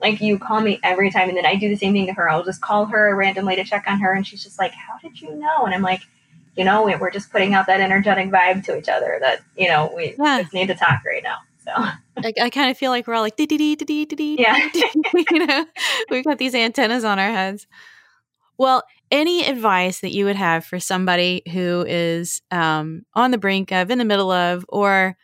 Like 0.00 0.20
you 0.20 0.38
call 0.38 0.60
me 0.60 0.78
every 0.84 1.10
time 1.10 1.28
and 1.28 1.36
then 1.36 1.44
I 1.44 1.56
do 1.56 1.68
the 1.68 1.74
same 1.74 1.92
thing 1.92 2.06
to 2.06 2.12
her. 2.12 2.30
I'll 2.30 2.44
just 2.44 2.60
call 2.60 2.84
her 2.84 3.16
randomly 3.16 3.56
to 3.56 3.64
check 3.64 3.82
on 3.88 3.98
her. 3.98 4.12
And 4.12 4.24
she's 4.24 4.44
just 4.44 4.60
like, 4.60 4.72
how 4.74 4.96
did 4.98 5.20
you 5.20 5.34
know? 5.34 5.64
And 5.64 5.74
I'm 5.74 5.82
like, 5.82 6.02
you 6.56 6.64
know, 6.64 6.84
we, 6.84 6.94
are 6.94 7.10
just 7.10 7.32
putting 7.32 7.52
out 7.52 7.66
that 7.66 7.80
energetic 7.80 8.30
vibe 8.30 8.64
to 8.66 8.78
each 8.78 8.88
other 8.88 9.18
that, 9.20 9.40
you 9.56 9.66
know, 9.66 9.92
we 9.92 10.14
yeah. 10.16 10.40
just 10.40 10.54
need 10.54 10.68
to 10.68 10.76
talk 10.76 11.00
right 11.04 11.22
now. 11.24 11.38
So 11.64 11.72
I, 11.74 12.32
I 12.42 12.50
kind 12.50 12.70
of 12.70 12.78
feel 12.78 12.92
like 12.92 13.08
we're 13.08 13.14
all 13.14 13.22
like, 13.22 13.34
dee 13.34 13.46
dee 13.46 13.58
dee 13.58 13.74
dee 13.74 14.04
dee 14.04 14.16
dee. 14.16 14.36
Yeah. 14.38 14.68
you 15.30 15.46
know, 15.46 15.66
we've 16.10 16.24
got 16.24 16.38
these 16.38 16.54
antennas 16.54 17.02
on 17.02 17.18
our 17.18 17.30
heads. 17.30 17.66
Well, 18.56 18.84
any 19.10 19.46
advice 19.46 20.00
that 20.00 20.12
you 20.12 20.24
would 20.24 20.36
have 20.36 20.64
for 20.64 20.80
somebody 20.80 21.42
who 21.52 21.84
is 21.86 22.42
um, 22.50 23.02
on 23.14 23.30
the 23.30 23.38
brink 23.38 23.72
of, 23.72 23.90
in 23.90 23.98
the 23.98 24.04
middle 24.04 24.30
of, 24.30 24.64
or 24.68 25.16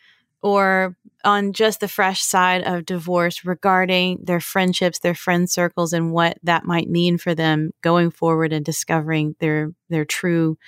or 0.42 0.96
on 1.24 1.52
just 1.52 1.78
the 1.80 1.88
fresh 1.88 2.20
side 2.20 2.62
of 2.64 2.84
divorce 2.84 3.44
regarding 3.44 4.18
their 4.24 4.40
friendships, 4.40 4.98
their 4.98 5.14
friend 5.14 5.48
circles, 5.48 5.92
and 5.92 6.12
what 6.12 6.38
that 6.42 6.64
might 6.64 6.90
mean 6.90 7.16
for 7.16 7.34
them 7.34 7.70
going 7.80 8.10
forward 8.10 8.52
and 8.52 8.64
discovering 8.64 9.36
their 9.38 9.72
their 9.88 10.04
true 10.04 10.58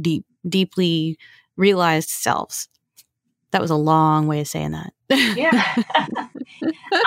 deep, 0.00 0.24
deeply 0.48 1.18
realized 1.56 2.08
selves. 2.08 2.68
That 3.50 3.60
was 3.62 3.70
a 3.70 3.76
long 3.76 4.26
way 4.26 4.40
of 4.40 4.48
saying 4.48 4.72
that. 4.72 4.92
yeah. 5.36 5.74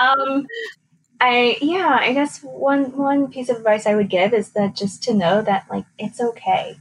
um, 0.00 0.46
I 1.24 1.56
yeah, 1.60 1.98
I 2.00 2.12
guess 2.12 2.40
one 2.42 2.96
one 2.96 3.30
piece 3.30 3.48
of 3.48 3.56
advice 3.58 3.86
I 3.86 3.94
would 3.94 4.10
give 4.10 4.34
is 4.34 4.50
that 4.50 4.74
just 4.74 5.04
to 5.04 5.14
know 5.14 5.40
that 5.42 5.66
like 5.70 5.84
it's 5.96 6.20
okay. 6.20 6.76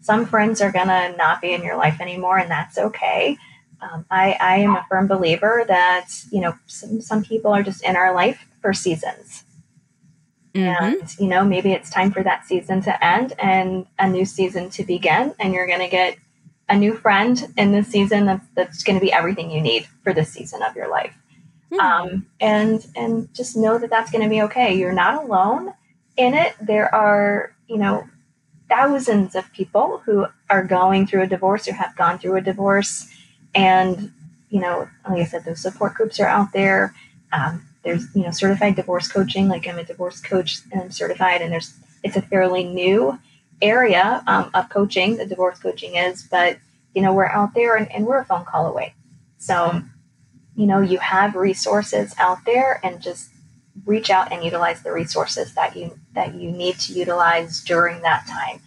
Some 0.00 0.26
friends 0.26 0.60
are 0.60 0.70
gonna 0.70 1.16
not 1.16 1.40
be 1.40 1.52
in 1.52 1.64
your 1.64 1.76
life 1.76 2.00
anymore, 2.00 2.38
and 2.38 2.48
that's 2.48 2.78
okay. 2.78 3.36
Um, 3.80 4.06
I 4.08 4.36
I 4.38 4.56
am 4.58 4.76
a 4.76 4.86
firm 4.88 5.08
believer 5.08 5.64
that 5.66 6.06
you 6.30 6.40
know 6.40 6.54
some 6.66 7.00
some 7.00 7.24
people 7.24 7.52
are 7.52 7.64
just 7.64 7.82
in 7.82 7.96
our 7.96 8.14
life 8.14 8.46
for 8.62 8.72
seasons. 8.72 9.42
Mm-hmm. 10.54 10.84
And, 10.84 11.18
you 11.18 11.26
know, 11.26 11.44
maybe 11.44 11.72
it's 11.72 11.90
time 11.90 12.12
for 12.12 12.22
that 12.22 12.46
season 12.46 12.80
to 12.82 13.04
end 13.04 13.34
and 13.38 13.86
a 13.98 14.08
new 14.08 14.24
season 14.24 14.70
to 14.70 14.84
begin. 14.84 15.34
And 15.38 15.54
you're 15.54 15.66
going 15.66 15.80
to 15.80 15.88
get 15.88 16.16
a 16.68 16.76
new 16.76 16.96
friend 16.96 17.52
in 17.56 17.72
this 17.72 17.86
season 17.86 18.26
that's, 18.26 18.46
that's 18.54 18.82
going 18.82 18.98
to 18.98 19.04
be 19.04 19.12
everything 19.12 19.50
you 19.50 19.60
need 19.60 19.86
for 20.02 20.12
this 20.12 20.32
season 20.32 20.62
of 20.62 20.74
your 20.74 20.88
life. 20.88 21.14
Mm-hmm. 21.70 21.80
Um, 21.80 22.26
and, 22.40 22.86
and 22.96 23.32
just 23.34 23.56
know 23.56 23.78
that 23.78 23.90
that's 23.90 24.10
going 24.10 24.24
to 24.24 24.30
be 24.30 24.42
okay. 24.42 24.74
You're 24.74 24.92
not 24.92 25.24
alone 25.24 25.72
in 26.16 26.34
it. 26.34 26.54
There 26.60 26.92
are, 26.94 27.54
you 27.68 27.78
know, 27.78 28.08
thousands 28.68 29.34
of 29.34 29.52
people 29.52 30.02
who 30.04 30.26
are 30.48 30.64
going 30.64 31.06
through 31.06 31.22
a 31.22 31.26
divorce 31.26 31.68
or 31.68 31.74
have 31.74 31.96
gone 31.96 32.18
through 32.18 32.36
a 32.36 32.40
divorce. 32.40 33.08
And, 33.54 34.12
you 34.48 34.60
know, 34.60 34.88
like 35.08 35.22
I 35.22 35.24
said, 35.24 35.44
those 35.44 35.60
support 35.60 35.94
groups 35.94 36.18
are 36.20 36.26
out 36.26 36.52
there. 36.52 36.94
Um, 37.32 37.66
there's 37.82 38.14
you 38.14 38.22
know 38.22 38.30
certified 38.30 38.76
divorce 38.76 39.08
coaching 39.08 39.48
like 39.48 39.66
i'm 39.66 39.78
a 39.78 39.84
divorce 39.84 40.20
coach 40.20 40.60
and 40.72 40.82
i'm 40.82 40.90
certified 40.90 41.40
and 41.42 41.52
there's 41.52 41.74
it's 42.02 42.16
a 42.16 42.22
fairly 42.22 42.64
new 42.64 43.18
area 43.62 44.22
um, 44.26 44.50
of 44.54 44.68
coaching 44.70 45.16
the 45.16 45.26
divorce 45.26 45.58
coaching 45.58 45.96
is 45.96 46.22
but 46.22 46.58
you 46.94 47.02
know 47.02 47.12
we're 47.12 47.26
out 47.26 47.54
there 47.54 47.76
and, 47.76 47.90
and 47.92 48.06
we're 48.06 48.20
a 48.20 48.24
phone 48.24 48.44
call 48.44 48.66
away 48.66 48.94
so 49.38 49.82
you 50.60 50.66
know 50.66 50.82
you 50.82 50.98
have 50.98 51.34
resources 51.36 52.14
out 52.18 52.44
there 52.44 52.80
and 52.84 53.00
just 53.00 53.30
reach 53.86 54.10
out 54.10 54.30
and 54.30 54.44
utilize 54.44 54.82
the 54.82 54.92
resources 54.92 55.54
that 55.54 55.74
you 55.74 55.98
that 56.12 56.34
you 56.34 56.50
need 56.50 56.78
to 56.78 56.92
utilize 56.92 57.64
during 57.64 58.02
that 58.02 58.26
time. 58.26 58.60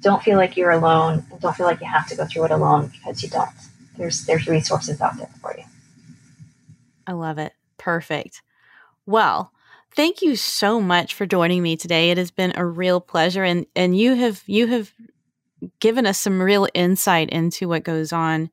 Don't 0.00 0.24
feel 0.24 0.38
like 0.38 0.56
you're 0.56 0.72
alone. 0.72 1.24
Don't 1.38 1.54
feel 1.54 1.66
like 1.66 1.80
you 1.80 1.86
have 1.86 2.08
to 2.08 2.16
go 2.16 2.26
through 2.26 2.46
it 2.46 2.50
alone 2.50 2.88
because 2.88 3.22
you 3.22 3.28
don't. 3.28 3.48
There's 3.96 4.26
there's 4.26 4.48
resources 4.48 5.00
out 5.00 5.16
there 5.18 5.30
for 5.40 5.54
you. 5.56 5.62
I 7.06 7.12
love 7.12 7.38
it. 7.38 7.52
Perfect. 7.78 8.42
Well, 9.06 9.52
thank 9.94 10.22
you 10.22 10.34
so 10.34 10.80
much 10.80 11.14
for 11.14 11.26
joining 11.26 11.62
me 11.62 11.76
today. 11.76 12.10
It 12.10 12.18
has 12.18 12.32
been 12.32 12.54
a 12.56 12.66
real 12.66 13.00
pleasure 13.00 13.44
and 13.44 13.66
and 13.76 13.96
you 13.96 14.14
have 14.14 14.42
you 14.46 14.66
have 14.66 14.92
given 15.78 16.06
us 16.06 16.18
some 16.18 16.42
real 16.42 16.66
insight 16.74 17.30
into 17.30 17.68
what 17.68 17.84
goes 17.84 18.12
on 18.12 18.50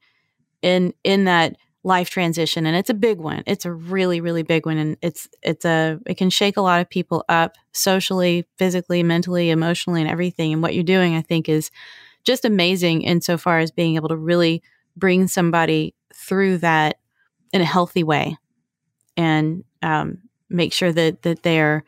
in 0.61 0.93
in 1.03 1.23
that 1.23 1.57
life 1.83 2.09
transition 2.09 2.65
and 2.65 2.77
it's 2.77 2.89
a 2.89 2.93
big 2.93 3.19
one. 3.19 3.43
It's 3.45 3.65
a 3.65 3.71
really 3.71 4.21
really 4.21 4.43
big 4.43 4.65
one 4.65 4.77
and 4.77 4.97
it's 5.01 5.27
it's 5.41 5.65
a 5.65 5.99
it 6.05 6.15
can 6.15 6.29
shake 6.29 6.57
a 6.57 6.61
lot 6.61 6.81
of 6.81 6.89
people 6.89 7.25
up 7.27 7.55
socially 7.73 8.47
physically 8.57 9.03
mentally 9.03 9.49
emotionally 9.49 10.01
and 10.01 10.09
everything. 10.09 10.53
And 10.53 10.61
what 10.61 10.73
you're 10.73 10.83
doing 10.83 11.15
i 11.15 11.21
think 11.21 11.49
is 11.49 11.71
just 12.23 12.45
amazing 12.45 13.01
insofar 13.01 13.59
as 13.59 13.71
being 13.71 13.95
able 13.95 14.09
to 14.09 14.17
really 14.17 14.63
bring 14.95 15.27
somebody 15.27 15.93
through 16.13 16.59
that 16.59 16.99
in 17.51 17.61
a 17.61 17.65
healthy 17.65 18.03
way 18.03 18.37
and 19.17 19.63
um, 19.81 20.19
make 20.49 20.73
sure 20.73 20.91
that 20.91 21.21
that 21.23 21.43
they're 21.43 21.83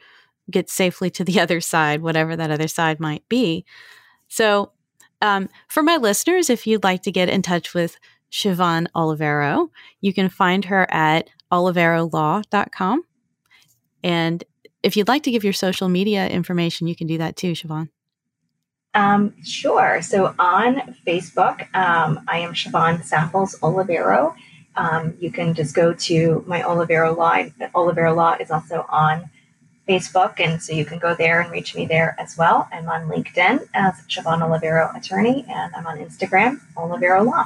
get 0.51 0.69
safely 0.69 1.09
to 1.09 1.23
the 1.23 1.39
other 1.45 1.61
side 1.61 2.01
whatever 2.01 2.35
that 2.35 2.51
other 2.51 2.67
side 2.67 2.99
might 2.99 3.27
be. 3.29 3.65
So 4.27 4.71
um, 5.21 5.49
for 5.69 5.81
my 5.81 5.95
listeners 5.95 6.49
if 6.49 6.67
you'd 6.67 6.83
like 6.83 7.03
to 7.03 7.11
get 7.11 7.29
in 7.29 7.41
touch 7.41 7.73
with 7.73 7.97
Siobhan 8.35 8.87
Olivero. 8.93 9.69
You 10.01 10.13
can 10.13 10.27
find 10.27 10.65
her 10.65 10.85
at 10.93 11.29
oliverolaw.com. 11.51 13.03
And 14.03 14.43
if 14.83 14.97
you'd 14.97 15.07
like 15.07 15.23
to 15.23 15.31
give 15.31 15.43
your 15.43 15.53
social 15.53 15.87
media 15.87 16.27
information, 16.27 16.87
you 16.87 16.95
can 16.95 17.07
do 17.07 17.17
that 17.17 17.37
too, 17.37 17.53
Siobhan. 17.53 17.89
Um, 18.93 19.33
sure. 19.43 20.01
So 20.01 20.35
on 20.37 20.95
Facebook, 21.07 21.61
um, 21.75 22.19
I 22.27 22.39
am 22.39 22.53
Siobhan 22.53 23.03
Sapples 23.03 23.57
Olivero. 23.59 24.35
Um, 24.75 25.13
you 25.19 25.31
can 25.31 25.53
just 25.53 25.73
go 25.73 25.93
to 25.93 26.43
my 26.45 26.61
Olivero 26.61 27.15
Law. 27.15 27.43
Olivero 27.73 28.13
Law 28.15 28.35
is 28.39 28.51
also 28.51 28.85
on 28.89 29.29
Facebook, 29.87 30.39
and 30.39 30.61
so 30.61 30.73
you 30.73 30.83
can 30.83 30.99
go 30.99 31.15
there 31.15 31.39
and 31.39 31.51
reach 31.51 31.73
me 31.75 31.85
there 31.85 32.15
as 32.19 32.37
well. 32.37 32.67
I'm 32.71 32.89
on 32.89 33.07
LinkedIn 33.07 33.69
as 33.73 33.93
Siobhan 34.09 34.41
Olivero 34.41 34.95
Attorney, 34.97 35.45
and 35.47 35.73
I'm 35.75 35.87
on 35.87 35.97
Instagram, 35.99 36.59
Olivero 36.75 37.25
Law. 37.25 37.45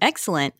Excellent. 0.00 0.54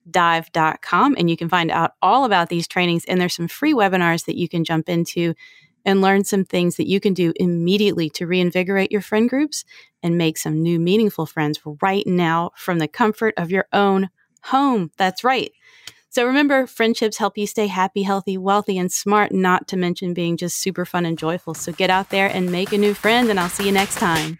dive.com 0.09 1.15
and 1.17 1.29
you 1.29 1.37
can 1.37 1.49
find 1.49 1.71
out 1.71 1.91
all 2.01 2.25
about 2.25 2.49
these 2.49 2.67
trainings 2.67 3.05
and 3.05 3.19
there's 3.19 3.35
some 3.35 3.47
free 3.47 3.73
webinars 3.73 4.25
that 4.25 4.37
you 4.37 4.49
can 4.49 4.63
jump 4.63 4.89
into 4.89 5.33
and 5.85 6.01
learn 6.01 6.23
some 6.23 6.43
things 6.43 6.75
that 6.75 6.87
you 6.87 6.99
can 6.99 7.13
do 7.13 7.33
immediately 7.37 8.09
to 8.09 8.27
reinvigorate 8.27 8.91
your 8.91 9.01
friend 9.01 9.29
groups 9.29 9.63
and 10.03 10.17
make 10.17 10.37
some 10.37 10.61
new 10.61 10.79
meaningful 10.79 11.25
friends 11.25 11.59
right 11.81 12.05
now 12.05 12.51
from 12.55 12.79
the 12.79 12.87
comfort 12.87 13.33
of 13.37 13.51
your 13.51 13.65
own 13.73 14.09
home. 14.43 14.91
That's 14.97 15.23
right. 15.23 15.51
So 16.11 16.25
remember, 16.25 16.65
friendships 16.65 17.17
help 17.17 17.37
you 17.37 17.45
stay 17.45 17.67
happy, 17.67 18.01
healthy, 18.01 18.35
wealthy, 18.37 18.79
and 18.79 18.91
smart, 18.91 19.31
not 19.31 19.67
to 19.67 19.77
mention 19.77 20.15
being 20.15 20.37
just 20.37 20.57
super 20.57 20.83
fun 20.83 21.05
and 21.05 21.17
joyful. 21.17 21.53
So 21.53 21.71
get 21.71 21.91
out 21.91 22.09
there 22.09 22.27
and 22.27 22.51
make 22.51 22.73
a 22.73 22.79
new 22.79 22.95
friend, 22.95 23.29
and 23.29 23.39
I'll 23.39 23.49
see 23.49 23.67
you 23.67 23.71
next 23.71 23.99
time. 23.99 24.39